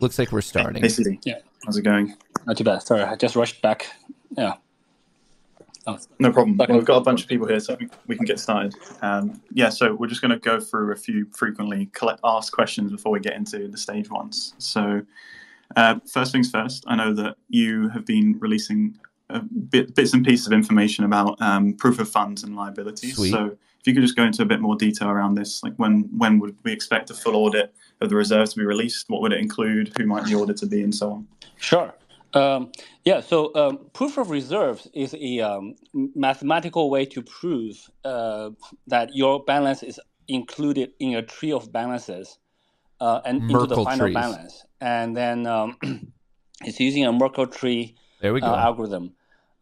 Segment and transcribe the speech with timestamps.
[0.00, 0.82] Looks like we're starting.
[0.82, 1.18] Hey, CZ.
[1.24, 1.38] Yeah.
[1.64, 2.14] How's it going?
[2.46, 2.82] Not too bad.
[2.82, 3.86] Sorry, I just rushed back.
[4.36, 4.54] Yeah.
[5.86, 6.56] Oh, No problem.
[6.56, 8.74] Well, we've got a bunch of people here, so we- we can get started.
[9.02, 12.90] Um, yeah, so we're just going to go through a few frequently collect, asked questions
[12.90, 14.54] before we get into the stage ones.
[14.58, 15.02] So,
[15.76, 18.96] uh, first things first, I know that you have been releasing
[19.30, 23.16] uh, bit, bits and pieces of information about um, proof of funds and liabilities.
[23.16, 23.30] Sweet.
[23.32, 26.02] So, if you could just go into a bit more detail around this, like when
[26.16, 29.08] when would we expect a full audit of the reserves to be released?
[29.08, 29.92] What would it include?
[29.96, 31.28] Who might the auditor be, and so on?
[31.56, 31.94] Sure.
[32.34, 32.72] Um,
[33.04, 38.50] yeah, so um, proof of reserves is a um, mathematical way to prove uh,
[38.88, 42.38] that your balance is included in a tree of balances
[43.00, 44.14] uh, and into the final trees.
[44.14, 44.64] balance.
[44.80, 45.76] And then um,
[46.62, 48.48] it's using a Merkle tree There we go.
[48.48, 49.12] uh, algorithm.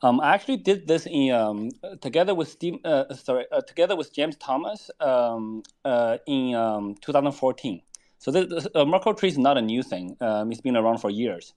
[0.02, 4.12] Um, I actually did this in um, together with Steve, uh, sorry, uh, together with
[4.12, 7.83] James Thomas um, uh, in um, 2014.
[8.22, 10.16] So this, uh, Merkle tree is not a new thing.
[10.20, 11.54] Um, it's been around for years.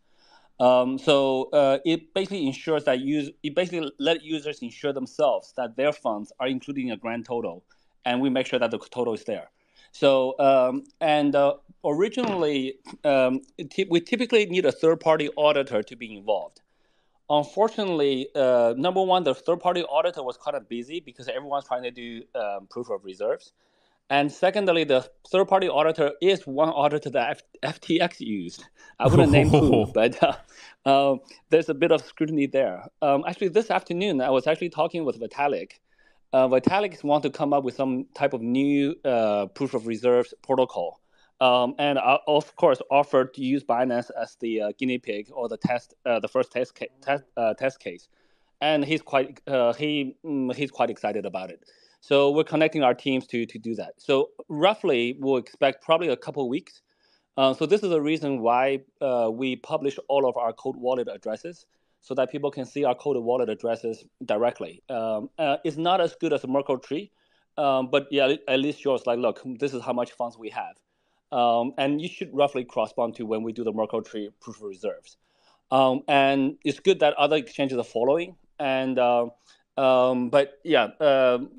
[0.60, 5.78] Um, so uh, it basically ensures that use it basically let users ensure themselves that
[5.78, 7.64] their funds are included in a grand total,
[8.04, 9.52] and we make sure that the total is there.
[9.92, 11.54] So um, and uh,
[11.86, 16.62] originally um, ty- we typically need a third-party auditor to be involved.
[17.30, 21.92] Unfortunately, uh, number one, the third-party auditor was kind of busy because everyone's trying to
[21.92, 23.54] do um, proof of reserves.
[24.10, 28.64] And secondly, the third-party auditor is one auditor that F- FTX used.
[29.00, 30.36] I wouldn't name who, but uh,
[30.86, 31.16] uh,
[31.50, 32.84] there's a bit of scrutiny there.
[33.02, 35.74] Um, actually, this afternoon, I was actually talking with Vitalik.
[36.34, 40.34] Uh, Vitalik wants to come up with some type of new uh, proof of reserves
[40.44, 41.00] protocol,
[41.42, 45.50] um, and I, of course, offered to use Binance as the uh, guinea pig or
[45.50, 48.08] the test, uh, the first test ca- test, uh, test case.
[48.62, 51.64] And he's quite uh, he mm, he's quite excited about it.
[52.08, 53.94] So we're connecting our teams to to do that.
[53.98, 56.84] So roughly, we'll expect probably a couple weeks.
[57.36, 61.08] Uh, so this is the reason why uh, we publish all of our cold wallet
[61.12, 61.66] addresses
[62.02, 64.84] so that people can see our cold wallet addresses directly.
[64.88, 67.10] Um, uh, it's not as good as a Merkle tree,
[67.58, 70.76] um, but yeah, at least shows like, look, this is how much funds we have.
[71.32, 74.68] Um, and you should roughly correspond to when we do the Merkle tree proof of
[74.76, 75.18] reserves.
[75.72, 78.36] Um, and it's good that other exchanges are following.
[78.60, 79.30] And uh,
[79.78, 81.50] um, but yeah, um,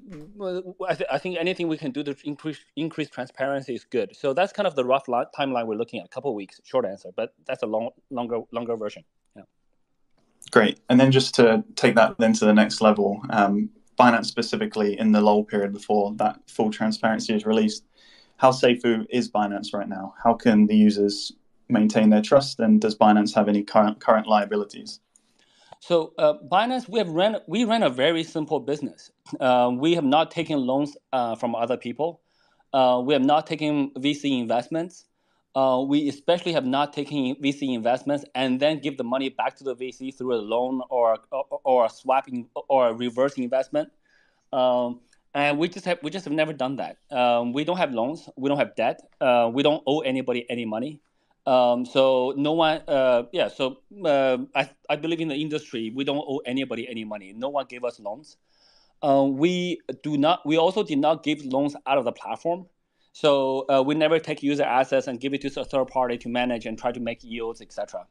[0.89, 4.17] I, th- I think anything we can do to increase increase transparency is good.
[4.17, 6.07] So that's kind of the rough li- timeline we're looking at.
[6.07, 9.05] A couple weeks, short answer, but that's a long, longer, longer version.
[9.35, 9.43] Yeah.
[10.51, 10.81] Great.
[10.89, 13.69] And then just to take that then to the next level, um,
[13.99, 17.85] Binance specifically in the lull period before that full transparency is released,
[18.39, 20.15] how safe is Binance right now?
[20.23, 21.33] How can the users
[21.69, 22.61] maintain their trust?
[22.61, 25.01] And does Binance have any current current liabilities?
[25.87, 29.13] So uh, Binance, we have ran we ran a very simple business.
[29.39, 32.23] Uh, we have not taken loans uh, from other people.
[32.73, 35.05] Uh, we have not taken VC investments.
[35.55, 39.63] Uh, we especially have not taken VC investments and then give the money back to
[39.63, 43.89] the VC through a loan or or, or a swapping or a reverse investment.
[44.53, 44.99] Um,
[45.35, 46.97] and we just have we just have never done that.
[47.13, 48.29] Um, we don't have loans.
[48.37, 49.03] We don't have debt.
[49.21, 51.01] Uh, we don't owe anybody any money.
[51.47, 53.49] Um, so no one, uh, yeah.
[53.49, 57.33] So uh, I, I believe in the industry, we don't owe anybody any money.
[57.37, 58.37] No one gave us loans.
[59.03, 60.45] Um, we do not.
[60.45, 62.67] We also did not give loans out of the platform.
[63.13, 66.29] So uh, we never take user assets and give it to a third party to
[66.29, 68.07] manage and try to make yields, etc.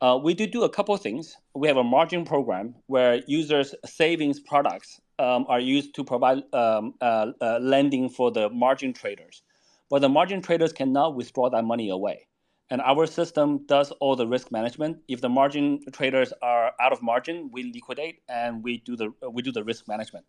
[0.00, 1.36] Uh, we do do a couple things.
[1.54, 6.94] We have a margin program where users' savings products um, are used to provide um,
[7.00, 9.42] uh, uh, lending for the margin traders,
[9.88, 12.26] but the margin traders cannot withdraw that money away
[12.70, 14.98] and our system does all the risk management.
[15.08, 19.42] If the margin traders are out of margin, we liquidate and we do the we
[19.42, 20.24] do the risk management.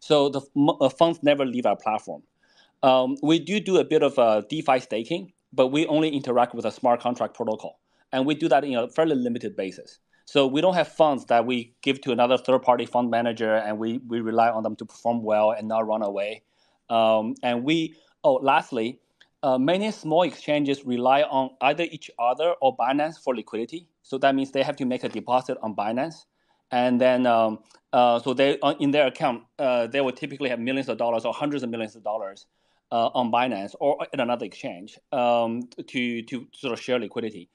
[0.00, 0.40] So the
[0.80, 2.22] uh, funds never leave our platform.
[2.82, 6.66] Um, we do do a bit of uh, DeFi staking, but we only interact with
[6.66, 7.78] a smart contract protocol.
[8.12, 9.98] and we do that in a fairly limited basis.
[10.24, 13.98] So we don't have funds that we give to another third-party fund manager, and we
[14.08, 16.42] we rely on them to perform well and not run away.
[16.90, 17.94] Um, and we
[18.24, 18.98] oh, lastly,
[19.46, 23.88] uh, many small exchanges rely on either each other or Binance for liquidity.
[24.02, 26.24] So that means they have to make a deposit on Binance,
[26.72, 27.60] and then um,
[27.92, 31.24] uh, so they uh, in their account uh, they will typically have millions of dollars
[31.24, 32.46] or hundreds of millions of dollars
[32.90, 37.48] uh, on Binance or at another exchange um, to to sort of share liquidity.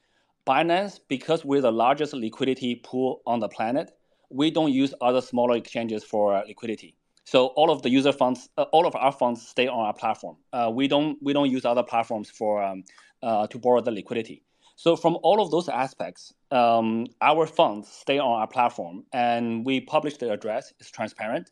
[0.48, 3.92] Binance, because we're the largest liquidity pool on the planet,
[4.30, 6.96] we don't use other smaller exchanges for liquidity.
[7.26, 10.38] So all of the user funds, uh, all of our funds stay on our platform.
[10.52, 12.84] Uh, we don't we don't use other platforms for um,
[13.22, 14.44] uh, to borrow the liquidity.
[14.76, 19.82] So from all of those aspects, um, our funds stay on our platform, and we
[19.82, 20.74] publish the address.
[20.80, 21.52] It's transparent.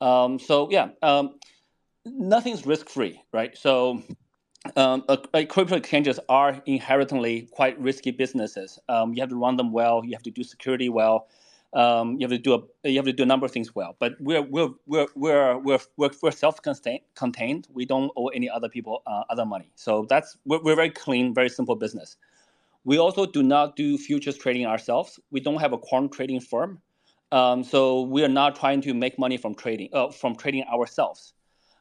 [0.00, 1.38] Um, so yeah, um,
[2.04, 3.56] nothing's risk free, right?
[3.56, 4.02] So.
[4.76, 5.04] Um,
[5.50, 8.78] crypto exchanges are inherently quite risky businesses.
[8.88, 10.02] Um, you have to run them well.
[10.02, 11.28] You have to do security well.
[11.74, 13.96] Um, you have to do a you have to do a number of things well.
[13.98, 17.66] But we're we're we're we're we're, we're, self-contained.
[17.72, 19.72] We don't owe any other people uh, other money.
[19.74, 22.16] So that's we're, we're very clean, very simple business.
[22.84, 25.18] We also do not do futures trading ourselves.
[25.30, 26.80] We don't have a quant trading firm.
[27.32, 31.32] Um, so we are not trying to make money from trading uh, from trading ourselves.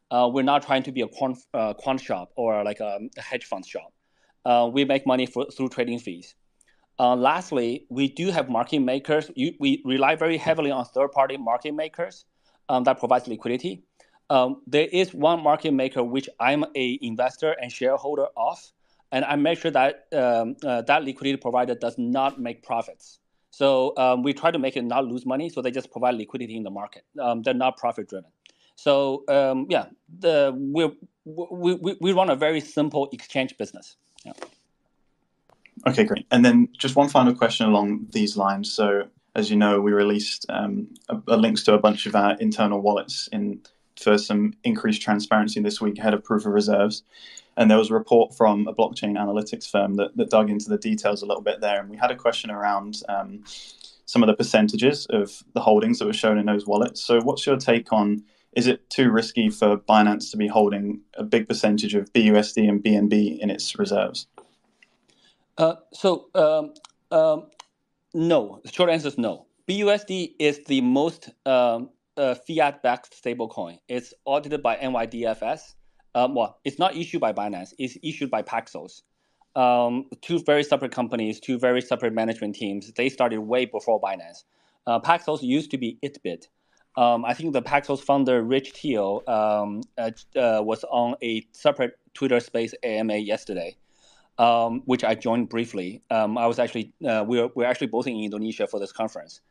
[0.09, 3.21] Uh, we're not trying to be a quant, uh, quant shop or like a, a
[3.21, 3.91] hedge fund shop.
[4.45, 6.35] Uh, we make money for, through trading fees.
[6.99, 9.31] Uh, lastly, we do have market makers.
[9.35, 12.25] You, we rely very heavily on third-party market makers
[12.69, 13.83] um, that provides liquidity.
[14.29, 18.59] Um, there is one market maker which I'm a investor and shareholder of,
[19.11, 23.19] and I make sure that um, uh, that liquidity provider does not make profits.
[23.51, 26.55] So um, we try to make it not lose money, so they just provide liquidity
[26.55, 27.03] in the market.
[27.19, 28.31] Um, they're not profit driven.
[28.75, 29.85] So um, yeah,
[30.19, 30.91] the we,
[31.25, 33.97] we we run a very simple exchange business.
[34.25, 34.33] Yeah.
[35.87, 36.25] Okay, great.
[36.31, 38.71] And then just one final question along these lines.
[38.71, 42.35] So, as you know, we released um, a, a links to a bunch of our
[42.37, 43.61] internal wallets in
[43.99, 47.03] for some increased transparency this week ahead of proof of reserves.
[47.55, 50.77] And there was a report from a blockchain analytics firm that, that dug into the
[50.77, 51.79] details a little bit there.
[51.79, 53.43] And we had a question around um,
[54.05, 57.01] some of the percentages of the holdings that were shown in those wallets.
[57.01, 58.23] So, what's your take on?
[58.55, 62.83] Is it too risky for Binance to be holding a big percentage of BUSD and
[62.83, 64.27] BNB in its reserves?
[65.57, 66.73] Uh, so um,
[67.11, 67.47] um,
[68.13, 68.61] no.
[68.63, 69.47] The short answer is no.
[69.69, 73.79] BUSD is the most um, uh, fiat-backed stablecoin.
[73.87, 75.75] It's audited by NYDFS.
[76.15, 77.73] Um, well, it's not issued by Binance.
[77.77, 79.01] It's issued by Paxos.
[79.55, 82.91] Um, two very separate companies, two very separate management teams.
[82.93, 84.43] They started way before Binance.
[84.85, 86.47] Uh, Paxos used to be Itbit.
[86.95, 91.97] Um, I think the Paxos founder Rich Teo um, uh, uh, was on a separate
[92.13, 93.77] Twitter Space AMA yesterday
[94.37, 96.01] um, which I joined briefly.
[96.09, 99.41] Um, I was actually uh, we are we're actually both in Indonesia for this conference.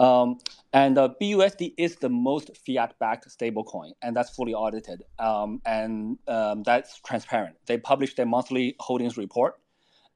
[0.00, 0.38] Um,
[0.72, 6.64] and uh, BUSD is the most fiat-backed stablecoin, and that's fully audited, um, and um,
[6.64, 7.54] that's transparent.
[7.66, 9.54] They publish their monthly holdings report,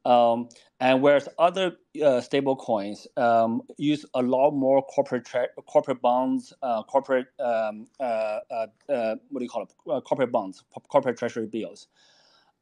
[0.05, 0.49] um,
[0.81, 6.83] and whereas other uh, stablecoins um, use a lot more corporate tra- corporate bonds, uh,
[6.83, 10.05] corporate um, uh, uh, uh, what do you call it?
[10.05, 11.87] corporate bonds, corporate treasury bills.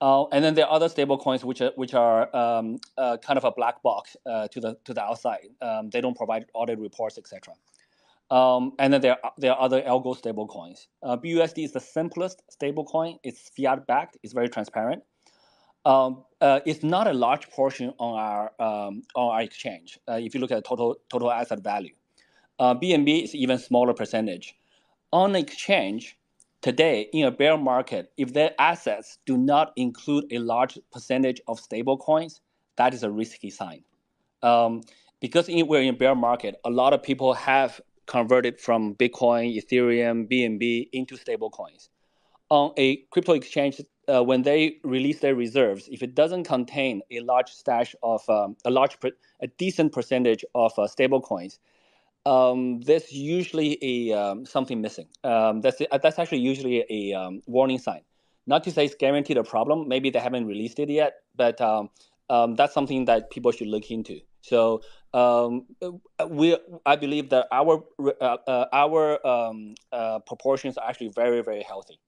[0.00, 3.38] Uh, and then there are other stable coins which are which are um, uh, kind
[3.38, 5.48] of a black box uh, to the to the outside.
[5.62, 7.54] Um, they don't provide audit reports, etc.
[8.30, 10.88] Um, and then there are, there are other algo stable coins.
[11.02, 13.18] Uh, BUSD is the simplest stable coin.
[13.22, 14.18] It's fiat backed.
[14.22, 15.02] It's very transparent.
[15.86, 19.98] Um, uh, it's not a large portion on our um, on our exchange.
[20.06, 21.94] Uh, if you look at total total asset value,
[22.60, 24.56] BNB is even smaller percentage.
[25.12, 26.18] On exchange,
[26.66, 31.60] Today, in a bear market, if their assets do not include a large percentage of
[31.60, 32.40] stable coins,
[32.76, 33.84] that is a risky sign.
[34.42, 34.80] Um,
[35.20, 39.56] because in, we're in a bear market, a lot of people have converted from Bitcoin,
[39.56, 41.88] Ethereum, BNB into stable coins.
[42.50, 43.80] On a crypto exchange,
[44.12, 48.56] uh, when they release their reserves, if it doesn't contain a large stash of um,
[48.64, 48.98] a large,
[49.40, 51.60] a decent percentage of uh, stable coins,
[52.26, 55.06] um, there's usually a um, something missing.
[55.22, 58.02] Um, that's that's actually usually a um, warning sign.
[58.48, 59.88] Not to say it's guaranteed a problem.
[59.88, 61.90] Maybe they haven't released it yet, but um,
[62.28, 64.20] um, that's something that people should look into.
[64.40, 64.82] So
[66.28, 69.18] we, I believe that our uh, uh, our
[69.92, 72.00] uh, proportions are actually very very healthy.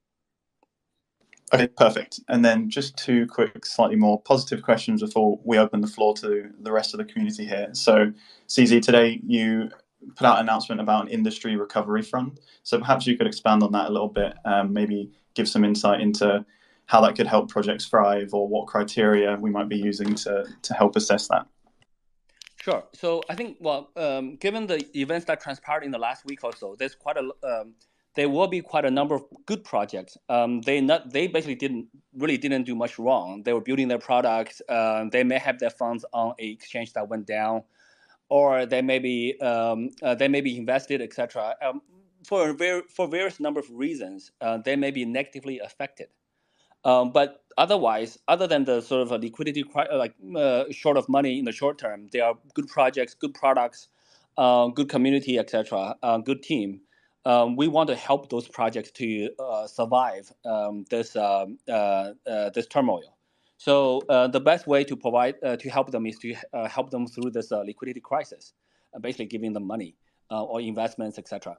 [1.52, 2.20] Okay, perfect.
[2.28, 6.50] And then just two quick, slightly more positive questions before we open the floor to
[6.60, 7.70] the rest of the community here.
[7.72, 8.12] So,
[8.48, 9.70] CZ, today you
[10.16, 12.40] put out an announcement about an industry recovery fund.
[12.62, 16.00] So perhaps you could expand on that a little bit, um, maybe give some insight
[16.00, 16.44] into
[16.86, 20.74] how that could help projects thrive or what criteria we might be using to, to
[20.74, 21.46] help assess that.
[22.60, 22.84] Sure.
[22.92, 26.54] So I think, well, um, given the events that transpired in the last week or
[26.54, 27.74] so, there's quite a um,
[28.14, 30.16] there will be quite a number of good projects.
[30.28, 33.42] Um, they not they basically didn't really didn't do much wrong.
[33.44, 34.60] They were building their products.
[34.68, 37.62] Uh, they may have their funds on a exchange that went down,
[38.28, 41.54] or they may be um, uh, they may be invested, etc.
[41.62, 41.82] Um,
[42.24, 42.54] for
[42.88, 46.08] for various number of reasons, uh, they may be negatively affected.
[46.84, 51.38] Um, but otherwise, other than the sort of a liquidity, like uh, short of money
[51.38, 53.88] in the short term, there are good projects, good products,
[54.36, 55.96] uh, good community, etc.
[56.02, 56.80] Uh, good team
[57.28, 62.50] um, we want to help those projects to uh, survive um, this uh, uh, uh
[62.50, 63.17] this turmoil.
[63.58, 66.34] So uh, the best way to provide uh, to help them is to
[66.68, 68.54] help them through this liquidity crisis,
[69.00, 69.96] basically giving them money
[70.30, 71.56] or investments, etc.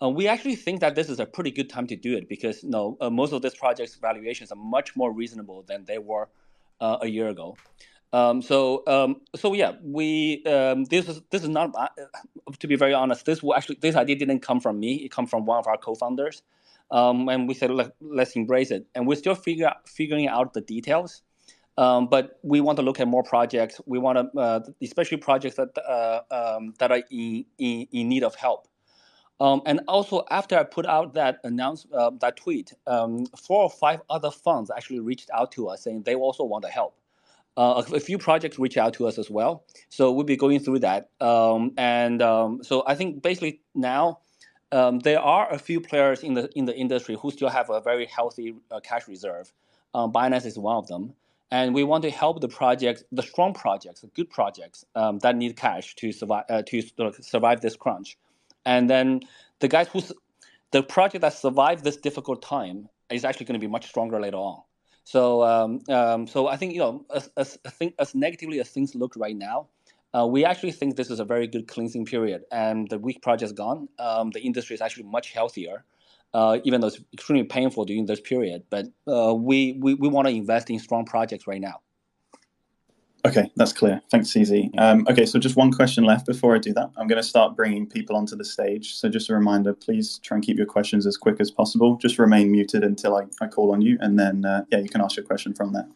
[0.00, 2.70] we actually think that this is a pretty good time to do it because you
[2.70, 6.28] know, most of these projects' valuations are much more reasonable than they were
[6.80, 7.56] a year ago.
[8.12, 11.88] Um, so um, so yeah, we um, this is this is not uh,
[12.58, 13.24] to be very honest.
[13.24, 14.96] This actually this idea didn't come from me.
[14.96, 16.42] It come from one of our co-founders,
[16.90, 18.86] um, and we said Let, us embrace it.
[18.94, 21.22] And we're still figure figuring out the details.
[21.78, 23.80] Um, but we want to look at more projects.
[23.86, 28.24] We want to, uh, especially projects that uh, um, that are in, in, in need
[28.24, 28.68] of help.
[29.40, 34.30] and also, after I put out that announce uh, that tweet, four or five other
[34.30, 36.94] funds actually reached out to us saying they also want to help
[37.56, 39.64] uh, a, few projects reach out to us as well.
[39.88, 41.10] So we'll be going through that.
[41.20, 44.20] Um, and um, so I think basically now
[44.70, 47.80] um, there are a few players in the in the industry who still have a
[47.80, 49.52] very healthy uh, cash reserve.
[49.94, 51.14] Um, Binance is one of them.
[51.52, 55.36] And we want to help the projects, the strong projects, the good projects um, that
[55.36, 56.82] need cash to survive uh, to
[57.20, 58.16] survive this crunch.
[58.64, 59.20] And then
[59.60, 60.00] the guys who
[60.70, 64.38] the project that survived this difficult time is actually going to be much stronger later
[64.38, 64.62] on.
[65.04, 67.58] So, um, um, so I think you know, as, as,
[67.98, 69.66] as negatively as things look right now,
[70.14, 73.52] uh, we actually think this is a very good cleansing period, and the weak project's
[73.52, 73.88] gone.
[73.98, 75.84] Um, the industry is actually much healthier,
[76.34, 78.64] uh, even though it's extremely painful during this period.
[78.70, 81.80] But uh, we we, we want to invest in strong projects right now.
[83.24, 84.02] Okay, that's clear.
[84.10, 84.76] Thanks, CZ.
[84.80, 86.90] Um, okay, so just one question left before I do that.
[86.96, 88.96] I'm going to start bringing people onto the stage.
[88.96, 91.94] So just a reminder, please try and keep your questions as quick as possible.
[91.96, 95.00] Just remain muted until I, I call on you, and then uh, yeah, you can
[95.00, 95.86] ask your question from there.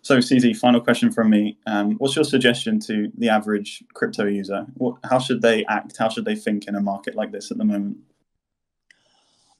[0.00, 1.58] So CZ, final question from me.
[1.66, 4.66] Um, what's your suggestion to the average crypto user?
[4.74, 5.96] What, how should they act?
[5.98, 7.98] How should they think in a market like this at the moment?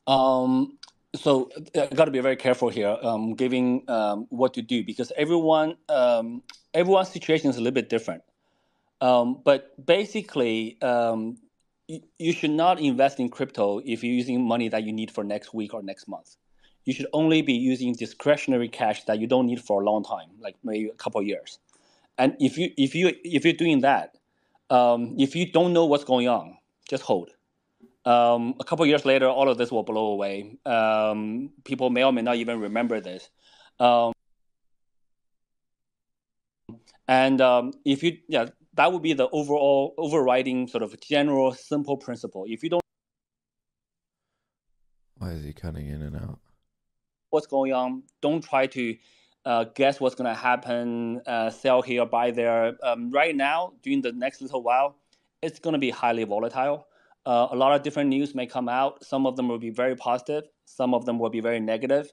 [0.07, 0.79] Um,
[1.15, 5.13] so I got to be very careful here, um, giving um, what to do because
[5.17, 6.43] everyone um,
[6.73, 8.23] everyone's situation is a little bit different.
[9.01, 11.37] Um, but basically, um,
[11.89, 15.25] you, you should not invest in crypto if you're using money that you need for
[15.25, 16.37] next week or next month.
[16.85, 20.31] You should only be using discretionary cash that you don't need for a long time,
[20.41, 21.59] like maybe a couple years.
[22.19, 24.17] And if you if you if you're doing that,
[24.71, 26.59] um, if you don't know what's going on,
[26.89, 27.31] just hold.
[28.05, 30.59] Um, a couple years later, all of this will blow away.
[30.67, 33.31] Um, people may or may not even remember this.
[33.81, 34.13] Um,
[37.09, 41.97] and um, if you, yeah, that would be the overall overriding sort of general simple
[41.97, 42.45] principle.
[42.47, 42.83] If you don't,
[45.17, 46.39] why is he cutting in and out?
[47.31, 48.03] What's going on?
[48.21, 48.97] Don't try to
[49.45, 51.21] uh, guess what's going to happen.
[51.27, 52.77] Uh, sell here, buy there.
[52.83, 54.97] Um, right now, during the next little while,
[55.43, 56.87] it's going to be highly volatile.
[57.27, 59.05] Uh, a lot of different news may come out.
[59.05, 60.45] Some of them will be very positive.
[60.67, 62.13] Some of them will be very negative.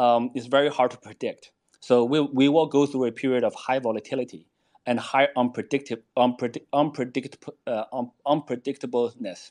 [0.00, 1.52] Um, it's very hard to predict.
[1.80, 4.46] So we, we will go through a period of high volatility
[4.86, 9.50] and high unpredictable unpredict, unpredictable uh, un, unpredictableness.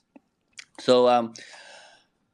[0.80, 1.34] So um,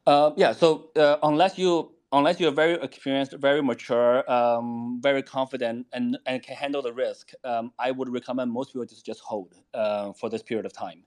[0.08, 5.86] uh, yeah, so uh, unless you unless you're very experienced, very mature, um, very confident,
[5.92, 9.56] and, and can handle the risk, um, I would recommend most people to just hold
[9.74, 11.04] uh, for this period of time.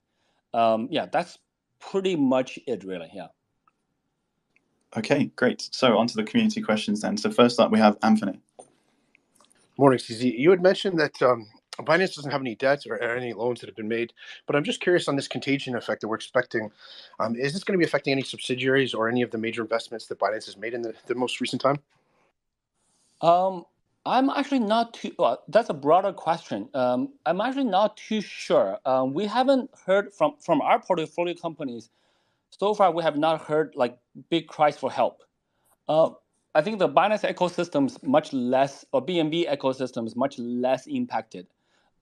[0.53, 1.39] Um, yeah, that's
[1.81, 3.11] pretty much it, really.
[3.15, 3.29] Yeah.
[4.97, 5.69] Okay, great.
[5.73, 7.17] So on to the community questions then.
[7.17, 8.41] So first up, we have Anthony.
[9.77, 10.39] Morning, CZ.
[10.39, 11.47] You had mentioned that um,
[11.79, 14.13] Binance doesn't have any debts or any loans that have been made,
[14.47, 16.71] but I'm just curious on this contagion effect that we're expecting.
[17.21, 20.07] Um, is this going to be affecting any subsidiaries or any of the major investments
[20.07, 21.77] that Binance has made in the, the most recent time?
[23.21, 23.65] Um,
[24.07, 25.13] I'm actually not too.
[25.19, 26.69] Well, that's a broader question.
[26.75, 28.79] Um, I'm actually not too sure.
[28.87, 31.91] Um, we haven't heard from from our portfolio companies
[32.51, 32.91] so far.
[32.93, 33.99] We have not heard like
[34.31, 35.23] big cries for help.
[35.89, 36.11] Uh,
[36.55, 41.47] I think the Binance ecosystem is much less, or BNB ecosystem is much less impacted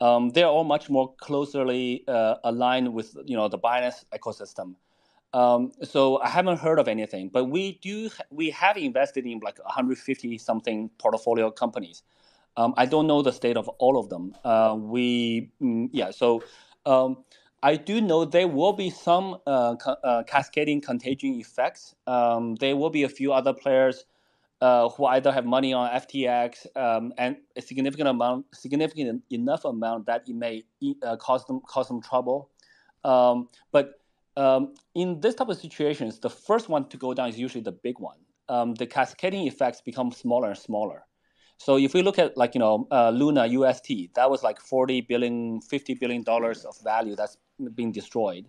[0.01, 4.75] um, they're all much more closely uh, aligned with you know the Binance ecosystem.
[5.33, 9.59] Um, so I haven't heard of anything, but we do we have invested in like
[9.59, 12.03] 150 something portfolio companies.
[12.59, 14.35] Um, I don't know the state of all of them.
[14.45, 16.43] Uh, we mm, yeah, so
[16.85, 17.25] um,
[17.63, 21.95] I do know there will be some uh, uh, cascading contagion effects.
[22.07, 24.05] Um, there will be a few other players
[24.61, 30.07] uh, who either have money on FTX um, and a significant amount, significant enough amount
[30.07, 30.65] that it may
[31.03, 32.51] uh, cause them cause them trouble.
[33.05, 34.01] Um, but
[34.37, 37.73] um, in this type of situations, the first one to go down is usually the
[37.73, 38.19] big one.
[38.49, 41.05] Um, the cascading effects become smaller and smaller.
[41.59, 45.03] So if we look at like you know uh, Luna UST, that was like 40
[45.03, 47.37] billion, 50 billion dollars of value that's
[47.75, 48.47] being destroyed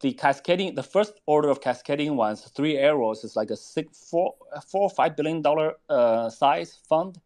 [0.00, 4.34] the cascading, the first order of cascading ones, three arrows is like a six, four,
[4.66, 7.18] four or five billion dollar uh, size fund,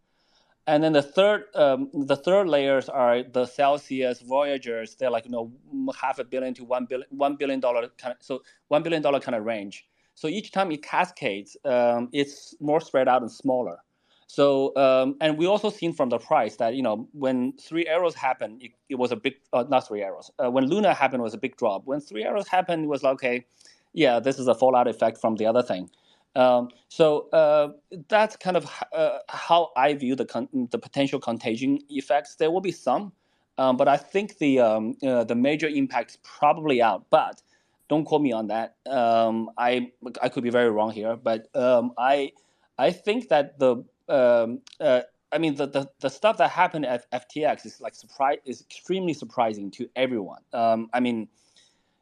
[0.67, 4.97] and then the third, um, the third layers are the Celsius Voyagers.
[4.97, 5.53] They're like you know
[6.01, 9.21] half a billion to one billion, one billion dollar kind of, so one billion dollar
[9.21, 9.87] kind of range.
[10.17, 13.79] So each time it cascades, um, it's more spread out and smaller.
[14.27, 18.15] So um, and we also seen from the price that you know when three arrows
[18.15, 20.31] happened, it, it was a big uh, not three arrows.
[20.43, 21.83] Uh, when Luna happened, was a big drop.
[21.87, 23.45] When three arrows happened, it was like okay,
[23.93, 25.91] yeah, this is a fallout effect from the other thing.
[26.37, 27.69] Um, so uh,
[28.09, 32.37] that's kind of uh, how I view the con- the potential contagion effects.
[32.37, 33.13] There will be some,
[33.59, 37.07] um, but I think the um, uh, the major impact is probably out.
[37.11, 37.41] But
[37.89, 38.77] don't quote me on that.
[38.89, 42.33] Um, I I could be very wrong here, but um, I
[42.79, 47.11] I think that the um, uh, I mean, the, the, the stuff that happened at
[47.11, 50.43] FTX is like surprise is extremely surprising to everyone.
[50.53, 51.29] Um, I mean,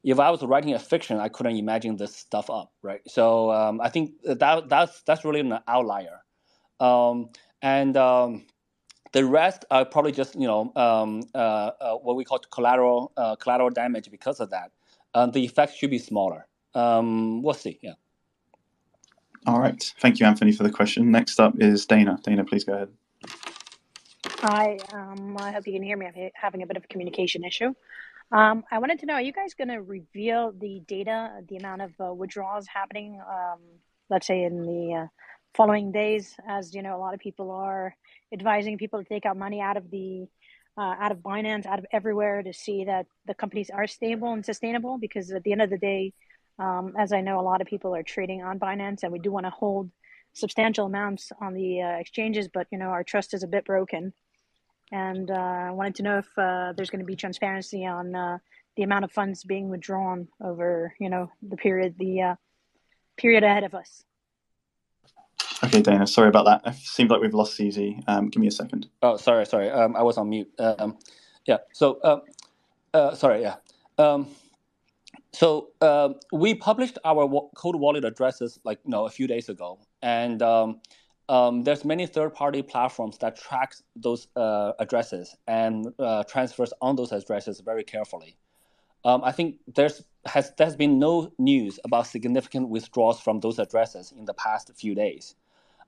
[0.05, 3.01] if I was writing a fiction, I couldn't imagine this stuff up, right?
[3.07, 6.25] So um, I think that that's that's really an outlier,
[6.81, 7.31] um,
[7.62, 8.45] and um,
[9.12, 13.37] the rest are probably just you know um, uh, uh, what we call collateral uh,
[13.37, 14.73] collateral damage because of that.
[15.15, 16.47] Uh, the effects should be smaller.
[16.75, 17.79] Um, we'll see.
[17.83, 17.95] Yeah.
[19.47, 19.83] All right.
[19.99, 21.11] Thank you, Anthony, for the question.
[21.11, 22.19] Next up is Dana.
[22.23, 22.89] Dana, please go ahead.
[24.27, 24.79] Hi.
[24.93, 26.07] Um, I hope you can hear me.
[26.07, 27.75] I'm having a bit of a communication issue.
[28.31, 31.83] Um, I wanted to know: Are you guys going to reveal the data, the amount
[31.83, 33.21] of uh, withdrawals happening?
[33.29, 33.59] Um,
[34.11, 35.07] let's say in the uh,
[35.55, 37.97] following days, as you know, a lot of people are
[38.33, 40.29] advising people to take out money out of the
[40.79, 44.45] uh, out of Binance, out of everywhere, to see that the companies are stable and
[44.45, 44.99] sustainable.
[44.99, 46.13] Because at the end of the day,
[46.62, 49.33] um, as I know, a lot of people are trading on Binance, and we do
[49.33, 49.90] want to hold
[50.33, 54.12] substantial amounts on the uh, exchanges, but you know our trust is a bit broken,
[54.92, 58.38] and uh, I wanted to know if uh, there's going to be transparency on uh,
[58.77, 62.35] the amount of funds being withdrawn over you know the period the uh,
[63.16, 64.05] period ahead of us.
[65.64, 66.72] Okay, Dana, sorry about that.
[66.72, 68.05] It seems like we've lost CZ.
[68.07, 68.88] Um, give me a second.
[69.03, 69.70] Oh, sorry, sorry.
[69.70, 70.51] Um, I was on mute.
[70.59, 70.98] Um,
[71.44, 71.59] yeah.
[71.72, 72.22] So, um,
[72.92, 73.42] uh, sorry.
[73.42, 73.57] Yeah.
[75.35, 79.49] Um, so uh, we published our cold wallet addresses like you know a few days
[79.49, 80.81] ago, and um,
[81.29, 87.12] um, there's many third-party platforms that track those uh, addresses and uh, transfers on those
[87.12, 88.37] addresses very carefully.
[89.05, 94.12] Um, I think there's has there's been no news about significant withdrawals from those addresses
[94.12, 95.35] in the past few days,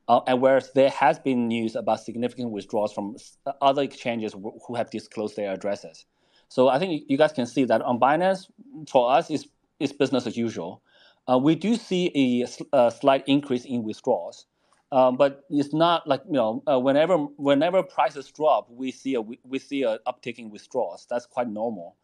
[0.08, 3.16] uh, and whereas there has been news about significant withdrawals from
[3.60, 4.34] other exchanges
[4.66, 6.06] who have disclosed their addresses.
[6.54, 8.48] So I think you guys can see that on Binance,
[8.88, 9.44] for us, it's,
[9.80, 10.82] it's business as usual.
[11.28, 14.46] Uh, we do see a, a, slight increase in withdrawals.
[14.92, 17.16] Um, but it's not like you know uh, whenever
[17.48, 21.08] whenever prices drop, we see a we, see a uptick in withdrawals.
[21.10, 21.96] That's quite normal.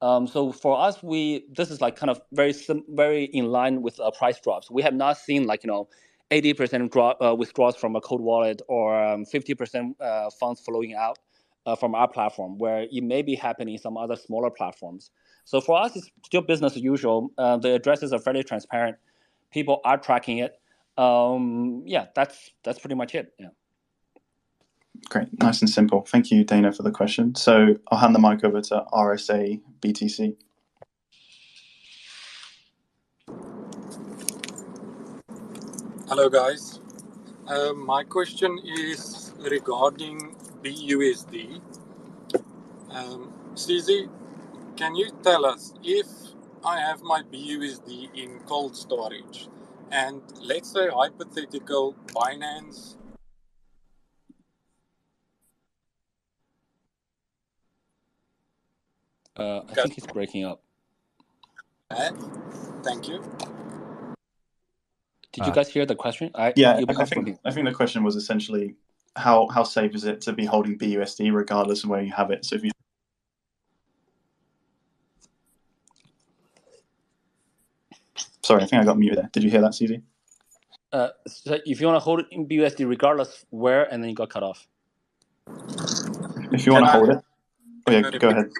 [0.00, 3.82] Um, so for us, we this is like kind of very sim- very in line
[3.82, 4.70] with uh, price drops.
[4.70, 5.86] We have not seen like you know
[6.30, 11.18] 80% drop uh, withdrawals from a cold wallet or um, 50% uh, funds flowing out
[11.68, 15.10] uh, from our platform, where it may be happening in some other smaller platforms.
[15.44, 17.30] So for us, it's still business as usual.
[17.36, 18.96] Uh, the addresses are fairly transparent.
[19.52, 20.58] People are tracking it.
[20.96, 23.34] Um, yeah, that's that's pretty much it.
[23.38, 23.48] Yeah.
[25.10, 26.06] Great, nice and simple.
[26.08, 27.34] Thank you, Dana, for the question.
[27.34, 30.36] So I'll hand the mic over to RSA BTC.
[36.08, 36.80] Hello, guys.
[37.46, 41.60] Um, my question is regarding BUSD.
[42.90, 44.08] Um, CZ,
[44.76, 46.06] can you tell us if
[46.64, 49.48] I have my BUSD in cold storage
[49.90, 52.98] and let's say hypothetical Binance
[59.38, 60.60] Uh, I think it's breaking up.
[62.82, 63.22] Thank you.
[65.32, 66.32] Did you guys hear the question?
[66.34, 67.38] I, Yeah, I, I think.
[67.44, 68.74] I think the question was essentially
[69.18, 72.44] how how safe is it to be holding BUSD regardless of where you have it.
[72.44, 72.70] So if you
[78.42, 79.28] Sorry, I think I got muted there.
[79.32, 80.00] Did you hear that, CZ?
[80.90, 84.16] Uh, so if you want to hold it in BUSD, regardless where, and then you
[84.16, 84.66] got cut off.
[86.50, 87.18] If you want to Can I- hold it.
[87.86, 88.50] Oh yeah, go ahead.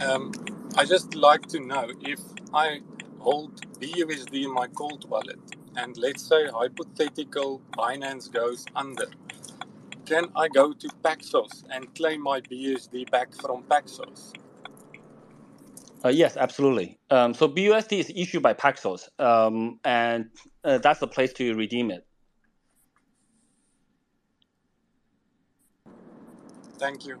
[0.00, 0.32] Um,
[0.76, 2.20] I just like to know if
[2.52, 2.80] I
[3.18, 5.38] hold BUSD in my cold wallet
[5.78, 9.06] and let's say hypothetical Binance goes under,
[10.04, 14.32] can I go to Paxos and claim my BUSD back from Paxos?
[16.04, 16.98] Uh, yes, absolutely.
[17.10, 20.26] Um, so BUSD is issued by Paxos, um, and
[20.64, 22.06] uh, that's the place to redeem it.
[26.78, 27.18] Thank you.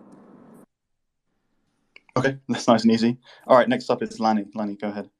[2.16, 3.18] Okay, that's nice and easy.
[3.46, 4.46] All right, next up is Lani.
[4.54, 5.10] Lani, go ahead.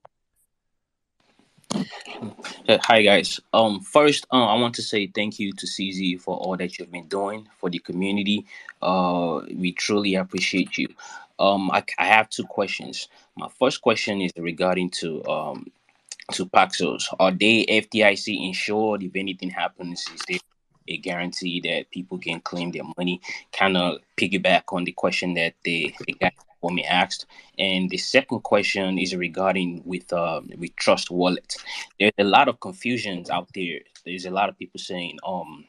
[2.69, 3.41] Hi guys.
[3.53, 6.93] Um, first, uh, I want to say thank you to CZ for all that you've
[6.93, 8.47] been doing for the community.
[8.83, 10.89] Uh, we truly appreciate you.
[11.39, 13.09] Um, I, I have two questions.
[13.37, 15.67] My first question is regarding to um
[16.33, 17.05] to Paxos.
[17.19, 19.03] Are they FDIC insured?
[19.03, 20.39] If anything happens, is there
[20.89, 23.21] a guarantee that people can claim their money?
[23.53, 25.95] Kind of piggyback on the question that the,
[26.61, 27.27] for we asked.
[27.59, 31.57] And the second question is regarding with uh, with Trust Wallet.
[31.99, 33.81] There's a lot of confusions out there.
[34.05, 35.65] There's a lot of people saying um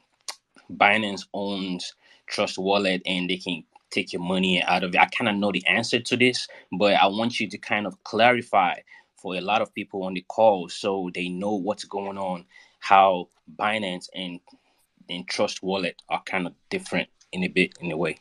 [0.72, 1.94] Binance owns
[2.28, 5.02] Trust Wallet and they can take your money out of it.
[5.02, 6.48] I kind of know the answer to this,
[6.78, 8.76] but I want you to kind of clarify
[9.18, 12.46] for a lot of people on the call so they know what's going on,
[12.80, 14.40] how Binance and
[15.10, 18.20] and Trust Wallet are kind of different in a bit in a way.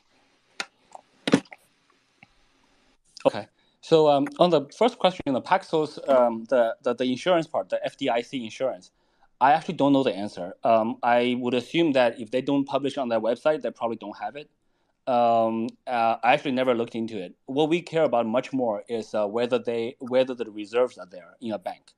[3.28, 3.46] Okay.
[3.80, 7.80] So um, on the first question, the Paxos, um, the, the the insurance part, the
[7.86, 8.90] FDIC insurance,
[9.40, 10.54] I actually don't know the answer.
[10.64, 14.18] Um, I would assume that if they don't publish on their website, they probably don't
[14.18, 14.50] have it.
[15.06, 17.34] Um, uh, I actually never looked into it.
[17.46, 21.36] What we care about much more is uh, whether they whether the reserves are there
[21.40, 21.92] in a bank.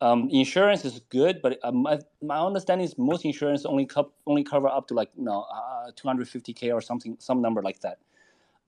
[0.00, 4.44] Um, insurance is good, but uh, my, my understanding is most insurance only co- only
[4.44, 7.98] cover up to like you know uh, 250k or something, some number like that.